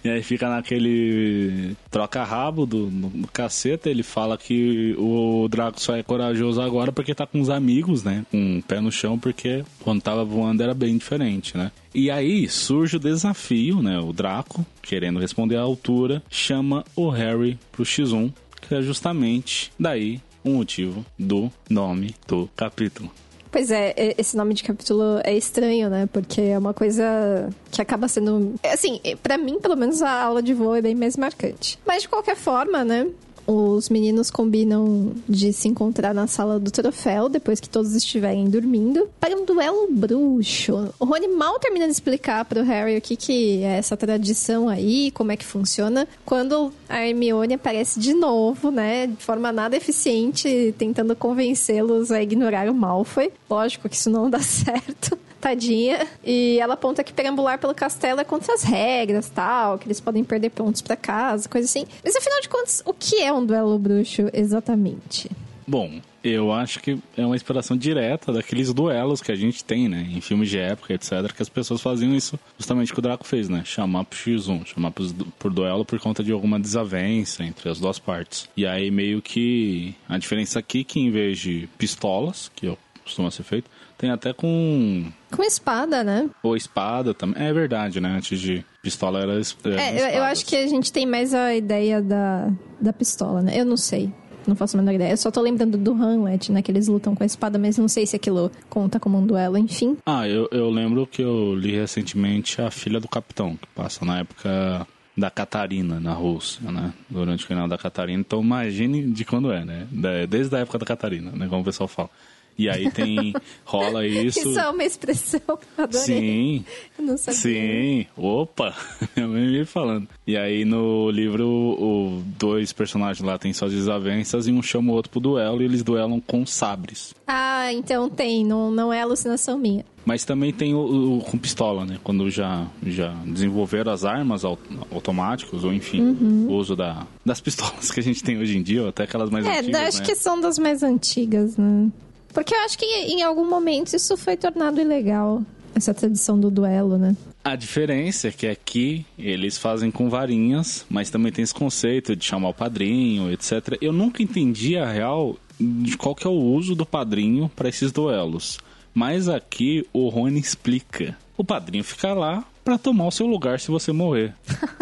[0.04, 3.88] e aí fica naquele troca-rabo do, do caceta.
[3.88, 8.26] Ele fala que o Draco só é corajoso agora porque tá com os amigos, né?
[8.30, 11.70] Com o pé no chão, porque quando tava voando era bem diferente, né?
[11.94, 13.98] E aí surge o desafio, né?
[14.00, 20.20] O Draco, querendo responder à altura, chama o Harry pro X1, que é justamente daí
[20.42, 23.10] o motivo do nome do capítulo.
[23.52, 26.08] Pois é, esse nome de capítulo é estranho, né?
[26.10, 28.54] Porque é uma coisa que acaba sendo.
[28.64, 31.78] Assim, pra mim, pelo menos, a aula de voo é bem mais marcante.
[31.86, 33.06] Mas de qualquer forma, né?
[33.46, 39.08] Os meninos combinam de se encontrar na sala do troféu depois que todos estiverem dormindo
[39.18, 40.92] para um duelo bruxo.
[40.98, 45.10] O Rony mal termina de explicar pro Harry o que, que é essa tradição aí,
[45.10, 50.74] como é que funciona, quando a Hermione aparece de novo, né, de forma nada eficiente,
[50.78, 53.32] tentando convencê-los a ignorar o Malfoy.
[53.48, 55.18] Lógico que isso não dá certo.
[55.42, 56.06] Tadinha.
[56.24, 60.22] E ela aponta que perambular pelo castelo é contra as regras, tal, que eles podem
[60.22, 61.84] perder pontos pra casa, coisa assim.
[62.02, 65.28] Mas afinal de contas, o que é um duelo bruxo exatamente?
[65.66, 70.08] Bom, eu acho que é uma inspiração direta daqueles duelos que a gente tem, né?
[70.12, 71.32] Em filmes de época, etc.
[71.34, 73.62] Que as pessoas faziam isso justamente que o Draco fez, né?
[73.64, 78.48] Chamar pro X1, chamar por duelo por conta de alguma desavença entre as duas partes.
[78.56, 83.30] E aí meio que a diferença aqui é que em vez de pistolas, que costuma
[83.30, 83.70] ser feito,
[84.02, 86.28] tem até com Com espada, né?
[86.42, 87.40] ou espada também.
[87.40, 88.16] É verdade, né?
[88.16, 89.34] Antes de pistola era,
[89.64, 93.42] era É, eu, eu acho que a gente tem mais a ideia da, da pistola,
[93.42, 93.52] né?
[93.56, 94.12] Eu não sei.
[94.44, 95.12] Não faço a menor ideia.
[95.12, 96.62] Eu só tô lembrando do Hamlet, né?
[96.62, 99.56] Que eles lutam com a espada, mas não sei se aquilo conta como um duelo,
[99.56, 99.96] enfim.
[100.04, 104.18] Ah, eu, eu lembro que eu li recentemente A Filha do Capitão, que passa na
[104.18, 104.84] época
[105.16, 106.92] da Catarina, na Rússia, né?
[107.08, 108.18] Durante o final da Catarina.
[108.20, 109.86] Então imagine de quando é, né?
[110.28, 111.46] Desde a época da Catarina, né?
[111.46, 112.10] Como o pessoal fala.
[112.58, 113.34] E aí tem...
[113.64, 114.38] rola isso...
[114.40, 115.40] Isso é uma expressão.
[115.76, 116.00] Adorei.
[116.04, 116.64] Sim,
[116.98, 117.40] Eu não sabia.
[117.40, 118.06] sim.
[118.16, 118.74] Opa!
[119.16, 120.08] Minha mãe me falando.
[120.26, 124.94] E aí no livro, o, dois personagens lá têm suas desavenças e um chama o
[124.94, 127.14] outro pro duelo e eles duelam com sabres.
[127.26, 128.44] Ah, então tem.
[128.44, 129.84] Não, não é alucinação minha.
[130.04, 131.96] Mas também tem o, o com pistola, né?
[132.02, 134.58] Quando já, já desenvolveram as armas au-
[134.90, 136.46] automáticas, ou enfim, Uhum.
[136.48, 139.30] o uso da, das pistolas que a gente tem hoje em dia, ou até aquelas
[139.30, 140.04] mais É, antigas, acho né?
[140.06, 141.88] que são das mais antigas, né?
[142.32, 145.42] Porque eu acho que em algum momento isso foi tornado ilegal.
[145.74, 147.16] Essa tradição do duelo, né?
[147.42, 152.24] A diferença é que aqui eles fazem com varinhas, mas também tem esse conceito de
[152.24, 153.78] chamar o padrinho, etc.
[153.80, 157.90] Eu nunca entendi a real de qual que é o uso do padrinho para esses
[157.90, 158.58] duelos.
[158.94, 161.16] Mas aqui o Rony explica.
[161.36, 164.34] O padrinho fica lá para tomar o seu lugar se você morrer.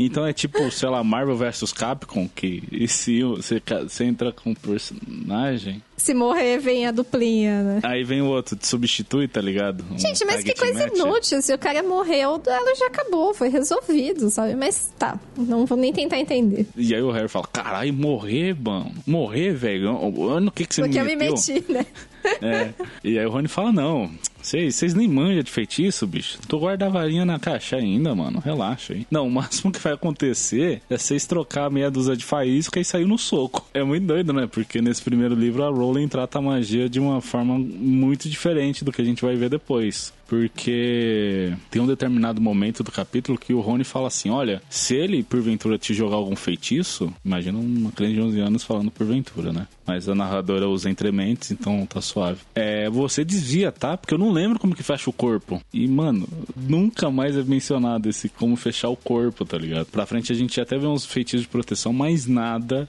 [0.00, 4.50] Então é tipo, sei lá, Marvel vs Capcom, que e se você, você entra com
[4.50, 5.82] um personagem.
[5.96, 7.80] Se morrer, vem a duplinha, né?
[7.82, 9.84] Aí vem o outro, te substitui, tá ligado?
[9.90, 10.96] Um Gente, mas que coisa match.
[10.96, 11.42] inútil.
[11.42, 14.54] Se o cara morreu, ela já acabou, foi resolvido, sabe?
[14.54, 16.64] Mas tá, não vou nem tentar entender.
[16.76, 18.92] E aí o Harry fala: caralho, morrer, mano.
[19.04, 19.98] Morrer, velho.
[20.40, 21.34] No que, que você Porque me eu meteu?
[21.34, 21.84] me meti, né?
[22.42, 22.74] É.
[23.02, 24.10] E aí o Rony fala: não.
[24.48, 26.38] Vocês nem manjam de feitiço, bicho.
[26.48, 28.40] Tô guarda a varinha na caixa ainda, mano.
[28.40, 29.06] Relaxa aí.
[29.10, 33.04] Não, o máximo que vai acontecer é vocês trocar meia dúzia de faísca e sair
[33.04, 33.66] no soco.
[33.74, 34.46] É muito doido, né?
[34.46, 38.92] Porque nesse primeiro livro a Rowling trata a magia de uma forma muito diferente do
[38.92, 40.12] que a gente vai ver depois.
[40.28, 45.22] Porque tem um determinado momento do capítulo que o Rony fala assim: Olha, se ele
[45.22, 49.66] porventura te jogar algum feitiço, imagina uma criança de 11 anos falando porventura, né?
[49.86, 52.40] Mas a narradora usa entrementes, então tá suave.
[52.54, 53.96] É, você desvia, tá?
[53.96, 55.62] Porque eu não lembro como que fecha o corpo.
[55.72, 59.86] E, mano, nunca mais é mencionado esse como fechar o corpo, tá ligado?
[59.86, 62.86] Pra frente a gente até vê uns feitiços de proteção, mas nada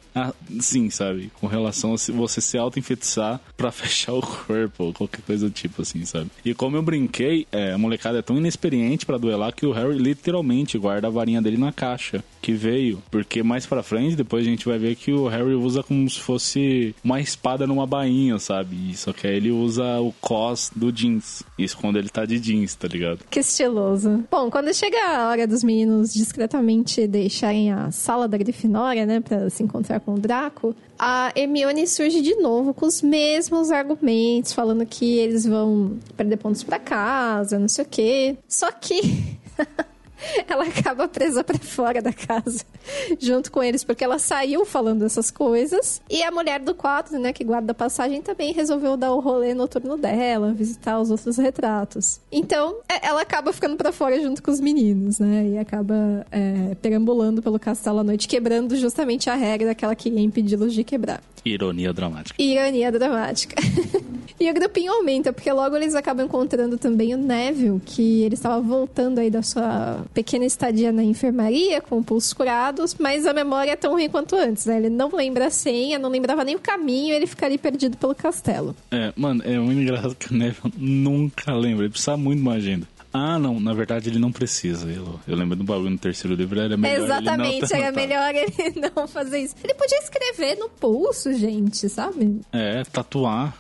[0.58, 1.32] assim, sabe?
[1.40, 5.82] Com relação a você se auto-enfeitiçar pra fechar o corpo, ou qualquer coisa do tipo
[5.82, 6.30] assim, sabe?
[6.44, 9.98] E como eu brinquei, é, a molecada é tão inexperiente pra duelar que o Harry
[9.98, 13.02] literalmente guarda a varinha dele na caixa que veio.
[13.12, 16.20] Porque mais pra frente, depois a gente vai ver que o Harry usa como se
[16.20, 18.96] fosse uma espada numa bainha, sabe?
[18.96, 21.44] Só que aí ele usa o cos do jeans.
[21.58, 23.20] Isso quando ele tá de jeans, tá ligado?
[23.30, 24.24] Que estiloso.
[24.32, 29.50] Bom, quando chega a hora dos meninos discretamente deixarem a sala da Grifinória, né, pra
[29.50, 34.86] se encontrar com o Draco, a Hermione surge de novo com os mesmos argumentos, falando
[34.86, 38.38] que eles vão perder pontos pra casa, não sei o quê.
[38.48, 39.00] Só que
[40.48, 42.64] ela acaba presa pra fora da casa,
[43.20, 46.02] junto com eles, porque ela saiu falando essas coisas.
[46.10, 49.54] E a mulher do quadro, né, que guarda a passagem, também resolveu dar o rolê
[49.54, 52.20] noturno dela, visitar os outros retratos.
[52.32, 56.76] Então, é, ela acaba ficando pra fora junto com os meninos, né, e acaba é,
[56.76, 61.22] perambulando pelo castelo à noite, quebrando justamente a regra que ela queria impedi-los de quebrar.
[61.46, 62.42] Ironia dramática.
[62.42, 63.56] Ironia dramática.
[64.40, 68.60] e o grupinho aumenta, porque logo eles acabam encontrando também o Neville, que ele estava
[68.62, 73.76] voltando aí da sua pequena estadia na enfermaria, com pulsos curados, mas a memória é
[73.76, 74.78] tão ruim quanto antes, né?
[74.78, 78.76] Ele não lembra a senha, não lembrava nem o caminho, ele ficaria perdido pelo castelo.
[78.92, 81.86] É, mano, é muito engraçado que o Neville nunca lembra.
[81.86, 82.88] Ele precisa muito de uma agenda.
[83.12, 84.88] Ah, não, na verdade ele não precisa.
[84.88, 88.08] Eu, eu lembro do bagulho no terceiro livro, era melhor Exatamente, ele não era anotado.
[88.08, 89.56] melhor ele não fazer isso.
[89.64, 92.40] Ele podia escrever no pulso, gente, sabe?
[92.54, 93.58] É, tatuar.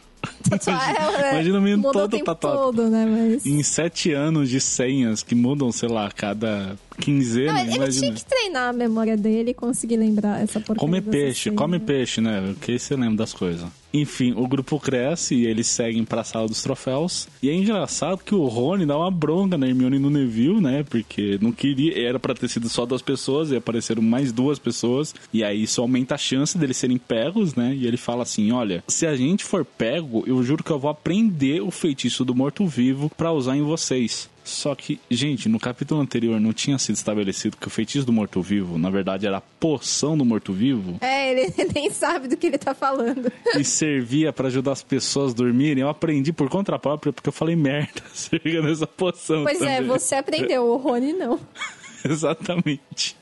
[1.19, 3.05] É, Imagina o menino todo o todo, né?
[3.05, 3.45] Mas...
[3.45, 8.07] Em sete anos de senhas que mudam, sei lá, cada quinzena, Não, ele, imagina.
[8.07, 10.79] tinha que treinar a memória dele e conseguir lembrar essa porcaria.
[10.79, 12.55] Come peixe, come peixe, né?
[12.61, 13.69] Que aí você lembra das coisas.
[13.93, 17.27] Enfim, o grupo cresce e eles seguem pra sala dos troféus.
[17.41, 20.83] E é engraçado que o Rony dá uma bronca na Hermione no Neville, né?
[20.83, 25.15] Porque não queria, era pra ter sido só duas pessoas e apareceram mais duas pessoas.
[25.33, 27.75] E aí isso aumenta a chance deles serem pegos, né?
[27.75, 30.91] E ele fala assim: olha, se a gente for pego, eu juro que eu vou
[30.91, 34.29] aprender o feitiço do morto-vivo pra usar em vocês.
[34.43, 38.77] Só que, gente, no capítulo anterior não tinha sido estabelecido que o feitiço do morto-vivo,
[38.79, 42.73] na verdade, era a poção do morto-vivo É, ele nem sabe do que ele tá
[42.73, 43.31] falando.
[43.57, 45.81] e servia pra ajudar as pessoas a dormirem.
[45.81, 49.43] Eu aprendi por conta própria porque eu falei merda servia nessa poção.
[49.43, 49.87] Pois é, também.
[49.87, 51.39] você aprendeu, o Rony não.
[52.03, 53.15] Exatamente.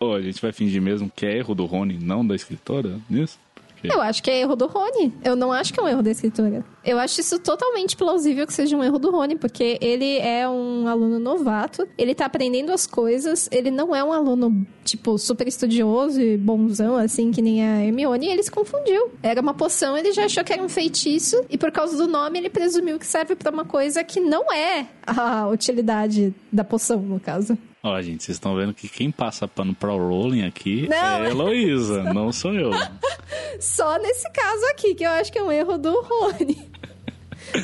[0.00, 3.38] Ô, a gente vai fingir mesmo que é erro do Rony, não da escritora, nisso?
[3.74, 5.12] Porque- Eu acho que é erro do Rony.
[5.24, 6.64] Eu não acho que é um erro da escritora.
[6.84, 10.86] Eu acho isso totalmente plausível que seja um erro do Rony, porque ele é um
[10.86, 16.20] aluno novato, ele tá aprendendo as coisas, ele não é um aluno, tipo, super estudioso
[16.20, 19.10] e bonzão, assim, que nem a Hermione, e ele se confundiu.
[19.22, 22.38] Era uma poção, ele já achou que era um feitiço, e por causa do nome,
[22.38, 27.20] ele presumiu que serve pra uma coisa que não é a utilidade da poção, no
[27.20, 27.58] caso.
[27.82, 30.96] Ó, gente, vocês estão vendo que quem passa pano pra Rowling aqui Não.
[30.96, 32.70] é a Heloísa, não sou eu.
[33.60, 36.70] Só nesse caso aqui, que eu acho que é um erro do Rony.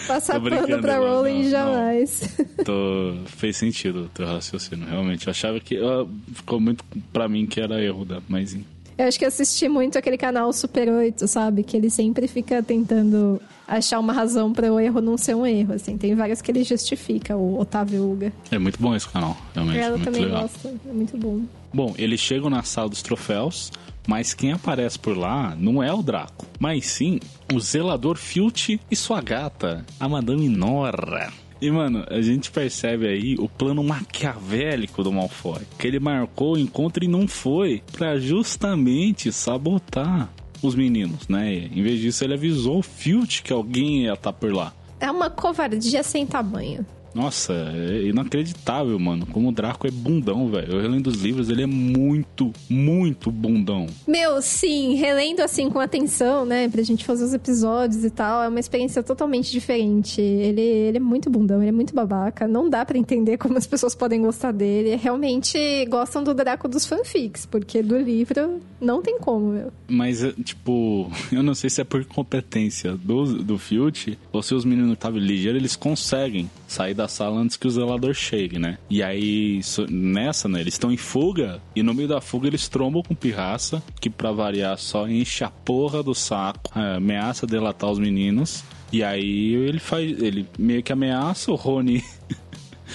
[0.06, 2.36] Passar pano pra Elo, Rowling não, jamais.
[2.64, 3.14] Tô...
[3.26, 5.26] Fez sentido o teu raciocínio, realmente.
[5.26, 8.56] Eu achava que ó, ficou muito pra mim que era erro da, mas
[8.96, 11.62] Eu acho que assisti muito aquele canal Super 8, sabe?
[11.62, 15.74] Que ele sempre fica tentando achar uma razão para o erro não ser um erro,
[15.74, 15.96] assim.
[15.96, 18.32] Tem várias que ele justifica, o Otávio Uga.
[18.50, 20.42] é muito bom esse canal, realmente, Ela muito também legal.
[20.42, 21.40] gosta, é muito bom.
[21.72, 23.72] Bom, eles chegam na sala dos troféus,
[24.06, 27.18] mas quem aparece por lá não é o Draco, mas sim
[27.52, 31.32] o zelador Filch e sua gata, a Madame Nora.
[31.60, 35.62] E, mano, a gente percebe aí o plano maquiavélico do Malfoy.
[35.78, 40.28] Que ele marcou o encontro e não foi pra justamente sabotar
[40.66, 41.68] os meninos, né?
[41.72, 44.72] Em vez disso, ele avisou o Filch que alguém ia estar por lá.
[45.00, 46.84] É uma covardia sem tamanho.
[47.14, 49.26] Nossa, é inacreditável, mano.
[49.26, 50.74] Como o Draco é bundão, velho.
[50.74, 53.86] Eu relendo os livros, ele é muito, muito bundão.
[54.06, 58.48] Meu, sim, relendo assim com atenção, né, pra gente fazer os episódios e tal, é
[58.48, 60.20] uma experiência totalmente diferente.
[60.20, 62.48] Ele, ele é muito bundão, ele é muito babaca.
[62.48, 64.96] Não dá para entender como as pessoas podem gostar dele.
[64.96, 69.72] Realmente gostam do Draco dos fanfics, porque do livro não tem como, meu.
[69.86, 74.54] Mas, é, tipo, eu não sei se é por competência do, do Filt ou se
[74.54, 78.78] os meninos estavam ligeiros, eles conseguem sair da sala antes que o zelador chegue, né?
[78.90, 83.02] E aí, nessa, né, eles estão em fuga e no meio da fuga eles trombam
[83.02, 87.98] com pirraça, que pra variar só enche a porra do saco, é, ameaça delatar os
[87.98, 88.64] meninos.
[88.92, 90.22] E aí ele faz.
[90.22, 92.02] Ele meio que ameaça o Rony.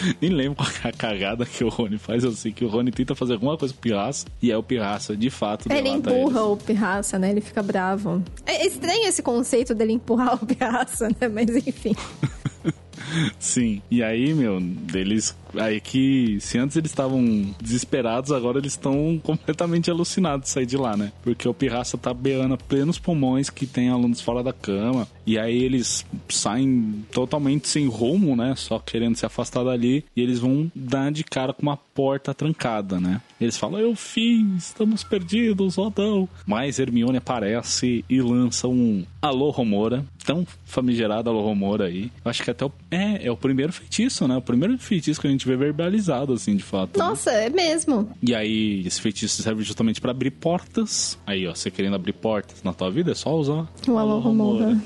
[0.21, 2.23] Nem lembro qual é a cagada que o Rony faz.
[2.23, 4.25] Eu sei que o Rony tenta fazer alguma coisa com o Pirraça.
[4.41, 6.51] E é o Pirraça, de fato, Ele empurra eles.
[6.51, 7.31] o Pirraça, né?
[7.31, 8.23] Ele fica bravo.
[8.45, 11.27] É estranho esse conceito dele empurrar o Pirraça, né?
[11.27, 11.95] Mas enfim.
[13.39, 13.81] Sim.
[13.89, 14.61] E aí, meu,
[14.93, 15.35] eles.
[15.55, 20.77] Aí que se antes eles estavam desesperados, agora eles estão completamente alucinados de sair de
[20.77, 21.11] lá, né?
[21.23, 25.07] Porque o Pirraça tá beando plenos pulmões que tem alunos fora da cama.
[25.25, 28.53] E aí eles saem totalmente sem rumo, né?
[28.55, 30.03] Só querendo se afastar dali.
[30.15, 33.21] E eles vão dar de cara com uma porta trancada, né?
[33.39, 36.27] Eles falam, eu fiz, estamos perdidos, ó não.
[36.45, 42.11] Mas Hermione aparece e lança um Alô Romora, tão famigerado Alô Romora aí.
[42.23, 44.37] Acho que até o, é, é o primeiro feitiço, né?
[44.37, 46.99] O primeiro feitiço que a gente vê verbalizado, assim, de fato.
[46.99, 47.05] Né?
[47.05, 47.45] Nossa, né?
[47.45, 48.09] é mesmo.
[48.21, 51.17] E aí, esse feitiço serve justamente para abrir portas.
[51.25, 54.79] Aí, ó, você querendo abrir portas na tua vida, é só usar o Alô Romora.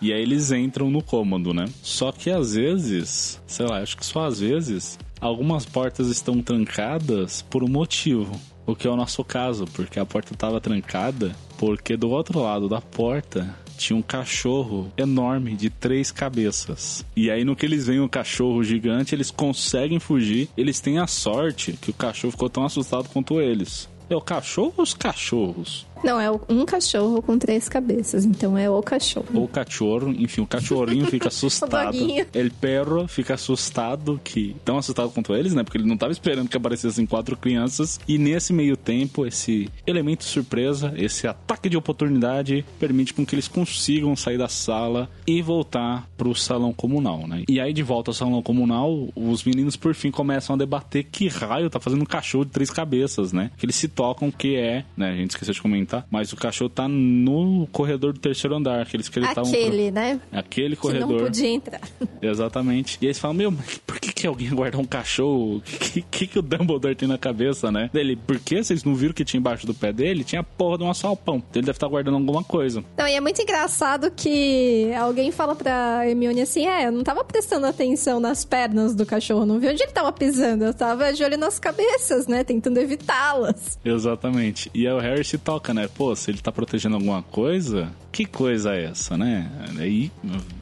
[0.00, 1.66] E aí eles entram no cômodo, né?
[1.82, 7.42] Só que às vezes, sei lá, acho que só às vezes, algumas portas estão trancadas
[7.42, 8.38] por um motivo.
[8.64, 12.68] O que é o nosso caso, porque a porta estava trancada, porque do outro lado
[12.68, 17.04] da porta tinha um cachorro enorme de três cabeças.
[17.16, 20.48] E aí, no que eles veem o cachorro gigante, eles conseguem fugir.
[20.56, 23.88] Eles têm a sorte que o cachorro ficou tão assustado quanto eles.
[24.10, 25.86] É o cachorro ou os cachorros?
[26.02, 29.26] Não, é um cachorro com três cabeças, então é o cachorro.
[29.34, 31.96] O cachorro, enfim, o cachorrinho fica assustado.
[32.32, 35.62] El perro fica assustado, que tão assustado quanto eles, né?
[35.64, 37.98] Porque ele não estava esperando que aparecessem quatro crianças.
[38.06, 43.48] E nesse meio tempo, esse elemento surpresa, esse ataque de oportunidade, permite com que eles
[43.48, 47.42] consigam sair da sala e voltar pro salão comunal, né?
[47.48, 51.28] E aí, de volta ao salão comunal, os meninos por fim começam a debater que
[51.28, 53.50] raio tá fazendo um cachorro de três cabeças, né?
[53.56, 55.10] Que eles se tocam que é, né?
[55.10, 56.04] A gente esqueceu de comentar tá?
[56.10, 60.20] Mas o cachorro tá no corredor do terceiro andar, aqueles que ele tá Aquele, né?
[60.30, 61.08] Aquele corredor.
[61.08, 61.80] Que não podia entrar.
[62.20, 62.98] Exatamente.
[63.00, 63.52] E eles falam, meu,
[63.86, 65.56] por que, que alguém guarda um cachorro?
[65.56, 67.90] O que, que, que o Dumbledore tem na cabeça, né?
[67.94, 70.24] Ele, por que vocês não viram que tinha embaixo do pé dele?
[70.24, 71.36] Tinha a porra de um assalpão.
[71.36, 72.84] Então ele deve estar tá guardando alguma coisa.
[72.96, 77.24] Não, e é muito engraçado que alguém fala pra Hermione assim, é, eu não tava
[77.24, 81.22] prestando atenção nas pernas do cachorro, não vi onde ele tava pisando, eu tava de
[81.22, 83.78] olho nas cabeças, né, tentando evitá-las.
[83.84, 84.70] Exatamente.
[84.74, 85.77] E aí o Harry se toca, né?
[85.86, 89.50] Pô, se ele tá protegendo alguma coisa, que coisa é essa, né?
[89.78, 90.10] Aí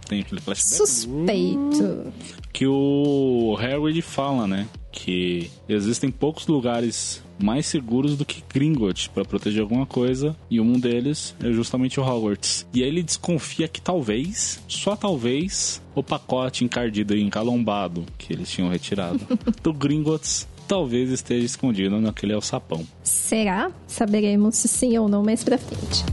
[0.09, 0.77] tem aquele flashback.
[0.77, 2.13] Suspeito.
[2.53, 4.67] Que o Harry fala, né?
[4.93, 10.79] Que existem poucos lugares mais seguros do que Gringotts para proteger alguma coisa e um
[10.79, 12.67] deles é justamente o Hogwarts.
[12.73, 18.51] E aí ele desconfia que talvez, só talvez, o pacote encardido e encalombado que eles
[18.51, 19.21] tinham retirado
[19.63, 22.87] do Gringotts talvez esteja escondido naquele alçapão.
[23.03, 23.71] Será?
[23.87, 26.05] Saberemos se sim ou não mais pra frente.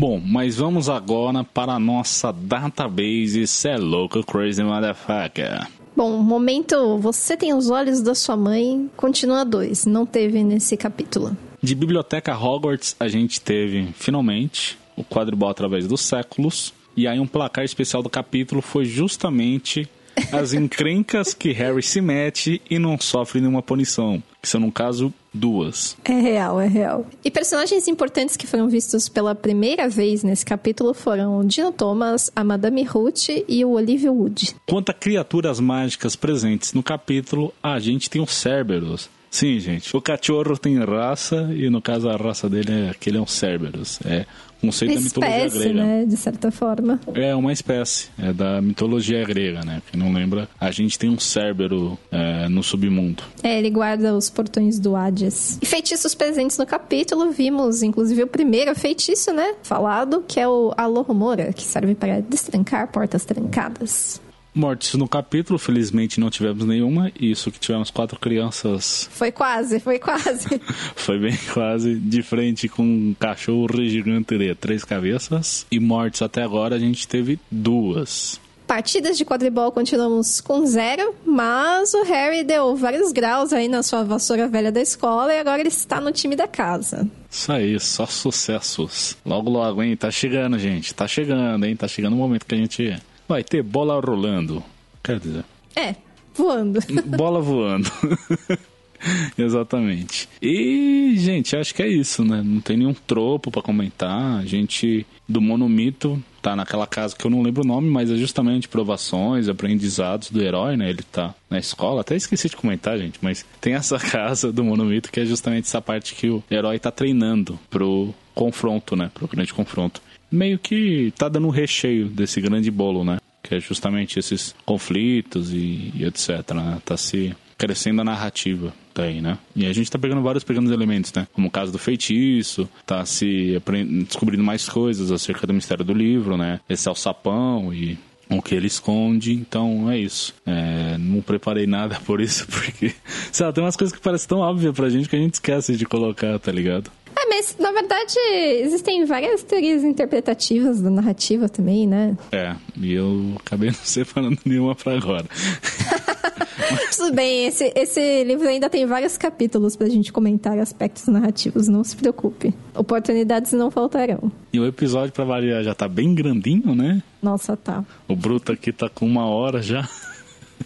[0.00, 5.66] Bom, mas vamos agora para a nossa database Cê é louco, crazy motherfucker.
[5.96, 11.36] Bom, momento, você tem os olhos da sua mãe, continua dois, não teve nesse capítulo.
[11.62, 16.72] De Biblioteca Hogwarts, a gente teve, finalmente, o quadribol através dos séculos.
[16.96, 19.88] E aí um placar especial do capítulo foi justamente
[20.32, 24.22] as encrencas que Harry se mete e não sofre nenhuma punição.
[24.40, 25.96] Que são, no caso, duas.
[26.04, 27.06] É real, é real.
[27.24, 32.30] E personagens importantes que foram vistos pela primeira vez nesse capítulo foram o Dino Thomas,
[32.34, 34.54] a Madame Ruth e o Olivia Wood.
[34.66, 39.96] Quanto a criaturas mágicas presentes no capítulo, a gente tem o Cerberus, Sim, gente.
[39.96, 43.26] O cachorro tem raça e no caso a raça dele é que ele é um
[43.26, 44.00] Cerberus.
[44.04, 44.26] É
[44.60, 45.84] conceito da mitologia espécie, grega.
[45.84, 46.04] né?
[46.04, 47.00] De certa forma.
[47.14, 48.08] É uma espécie.
[48.18, 49.82] É da mitologia grega, né?
[49.90, 53.22] Quem não lembra, a gente tem um Cérbero é, no submundo.
[53.42, 55.58] É, ele guarda os portões do Hades.
[55.62, 59.54] E feitiços presentes no capítulo, vimos inclusive o primeiro feitiço, né?
[59.62, 64.20] Falado, que é o Alohomora, que serve para destrancar portas trancadas.
[64.58, 67.12] Mortes no capítulo, felizmente não tivemos nenhuma.
[67.18, 69.08] Isso que tivemos quatro crianças.
[69.12, 70.60] Foi quase, foi quase.
[70.96, 71.94] foi bem quase.
[71.94, 75.64] De frente com um cachorro gigante de três cabeças.
[75.70, 78.40] E mortes até agora a gente teve duas.
[78.66, 84.02] Partidas de quadribol continuamos com zero, mas o Harry deu vários graus aí na sua
[84.02, 87.08] vassoura velha da escola e agora ele está no time da casa.
[87.30, 89.16] Isso aí, só sucessos.
[89.24, 89.96] Logo, logo, hein?
[89.96, 90.92] Tá chegando, gente.
[90.92, 91.76] Tá chegando, hein?
[91.76, 94.62] Tá chegando o momento que a gente vai ter bola rolando.
[95.04, 95.44] Quer dizer.
[95.76, 95.94] É,
[96.34, 96.80] voando.
[97.04, 97.90] Bola voando.
[99.38, 100.28] Exatamente.
[100.42, 102.42] E, gente, acho que é isso, né?
[102.44, 104.38] Não tem nenhum tropo para comentar.
[104.38, 108.16] A gente, do Monomito, tá naquela casa que eu não lembro o nome, mas é
[108.16, 110.90] justamente provações, aprendizados do herói, né?
[110.90, 112.00] Ele tá na escola.
[112.00, 115.80] Até esqueci de comentar, gente, mas tem essa casa do Monomito que é justamente essa
[115.80, 119.10] parte que o herói tá treinando pro confronto, né?
[119.14, 120.00] Pro grande confronto.
[120.30, 123.18] Meio que tá dando um recheio desse grande bolo, né?
[123.42, 126.78] Que é justamente esses conflitos e, e etc, né?
[126.84, 129.38] Tá se crescendo a narrativa daí, né?
[129.54, 131.26] E a gente tá pegando vários pequenos elementos, né?
[131.32, 133.60] Como o caso do feitiço, tá se
[134.04, 136.60] descobrindo mais coisas acerca do mistério do livro, né?
[136.68, 137.98] Esse alçapão e
[138.30, 140.34] o que ele esconde, então é isso.
[140.46, 142.94] É, não preparei nada por isso, porque,
[143.32, 145.76] sei lá, tem umas coisas que parecem tão óbvias pra gente que a gente esquece
[145.76, 146.90] de colocar, tá ligado?
[147.38, 148.18] Mas na verdade
[148.64, 152.16] existem várias teorias interpretativas da narrativa também, né?
[152.32, 155.24] É, e eu acabei não separando nenhuma pra agora.
[156.96, 161.84] Tudo bem, esse, esse livro ainda tem vários capítulos pra gente comentar aspectos narrativos, não
[161.84, 162.52] se preocupe.
[162.74, 164.32] Oportunidades não faltarão.
[164.52, 167.00] E o episódio, pra variar, já tá bem grandinho, né?
[167.22, 167.84] Nossa, tá.
[168.08, 169.88] O Bruto aqui tá com uma hora já.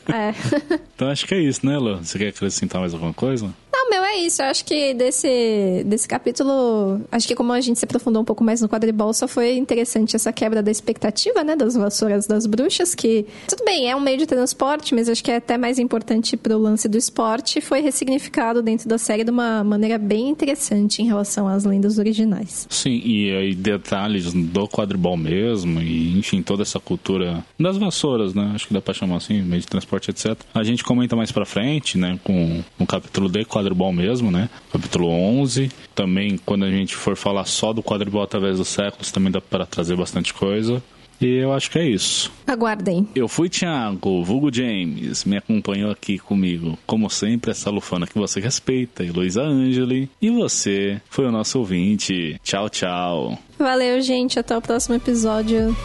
[0.08, 0.32] É.
[0.96, 1.98] então acho que é isso, né, Lu?
[1.98, 3.52] Você quer acrescentar mais alguma coisa?
[3.92, 4.40] Meu, é isso.
[4.40, 8.42] Eu acho que desse, desse capítulo, acho que como a gente se aprofundou um pouco
[8.42, 12.94] mais no quadribol, só foi interessante essa quebra da expectativa, né, das vassouras das bruxas,
[12.94, 16.38] que, tudo bem, é um meio de transporte, mas acho que é até mais importante
[16.38, 21.04] pro lance do esporte, foi ressignificado dentro da série de uma maneira bem interessante em
[21.04, 22.66] relação às lendas originais.
[22.70, 28.52] Sim, e aí detalhes do quadribol mesmo, e enfim, toda essa cultura das vassouras, né,
[28.54, 30.34] acho que dá pra chamar assim, meio de transporte, etc.
[30.54, 34.48] A gente comenta mais pra frente, né, com o capítulo de quadribol quadribol mesmo, né?
[34.72, 35.70] Capítulo 11.
[35.94, 39.66] Também, quando a gente for falar só do quadribol através dos séculos, também dá para
[39.66, 40.82] trazer bastante coisa.
[41.20, 42.32] E eu acho que é isso.
[42.46, 43.06] Aguardem.
[43.14, 48.40] Eu fui Thiago, vulgo James, me acompanhou aqui comigo, como sempre, essa lufana que você
[48.40, 50.10] respeita, Heloísa Angeli.
[50.20, 52.40] E você foi o nosso ouvinte.
[52.42, 53.38] Tchau, tchau.
[53.56, 54.38] Valeu, gente.
[54.38, 55.76] Até o próximo episódio.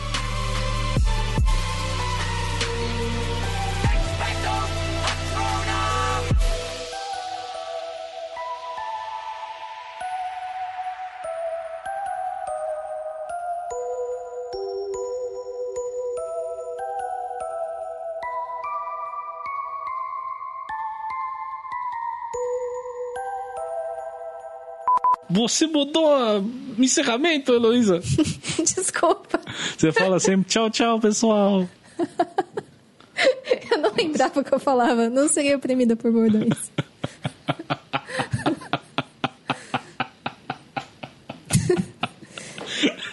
[25.38, 26.43] Você mudou
[26.75, 28.01] o encerramento, Heloísa?
[28.57, 29.39] Desculpa.
[29.77, 31.69] Você fala sempre tchau, tchau, pessoal.
[33.71, 35.11] eu não lembrava o que eu falava.
[35.11, 36.71] Não seria oprimida por bordões.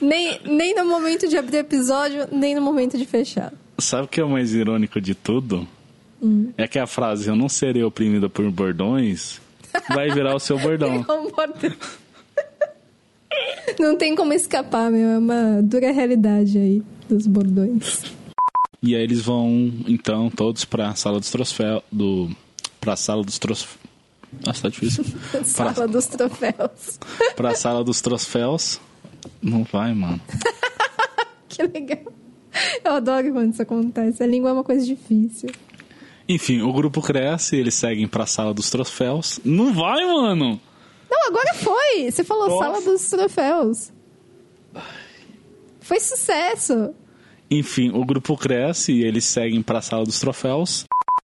[0.01, 3.53] nem, nem no momento de abrir episódio, nem no momento de fechar.
[3.79, 5.69] Sabe o que é o mais irônico de tudo?
[6.23, 6.55] Hum.
[6.57, 9.45] É que a frase eu não serei oprimida por bordões
[9.89, 11.05] vai virar o seu bordão.
[13.81, 15.09] Não tem como escapar, meu.
[15.09, 18.05] É uma dura realidade aí dos bordões.
[18.83, 21.83] E aí eles vão, então, todos pra sala dos troféus.
[21.91, 22.31] Do,
[22.81, 23.79] pra sala dos troféus.
[24.45, 25.05] Nossa, tá difícil.
[25.45, 26.99] sala pra, dos troféus.
[27.37, 28.81] pra sala dos troféus.
[29.41, 30.21] Não vai, mano.
[31.49, 32.13] que legal.
[32.85, 34.23] Eu adoro quando isso acontece.
[34.23, 35.51] A língua é uma coisa difícil.
[36.29, 39.41] Enfim, o grupo cresce, eles seguem pra sala dos troféus.
[39.45, 40.61] Não vai, mano!
[41.15, 42.11] Não, agora foi.
[42.11, 42.65] Você falou Nossa.
[42.65, 43.93] sala dos troféus.
[45.81, 46.93] Foi sucesso.
[47.49, 50.85] Enfim, o grupo cresce e eles seguem para a sala dos troféus.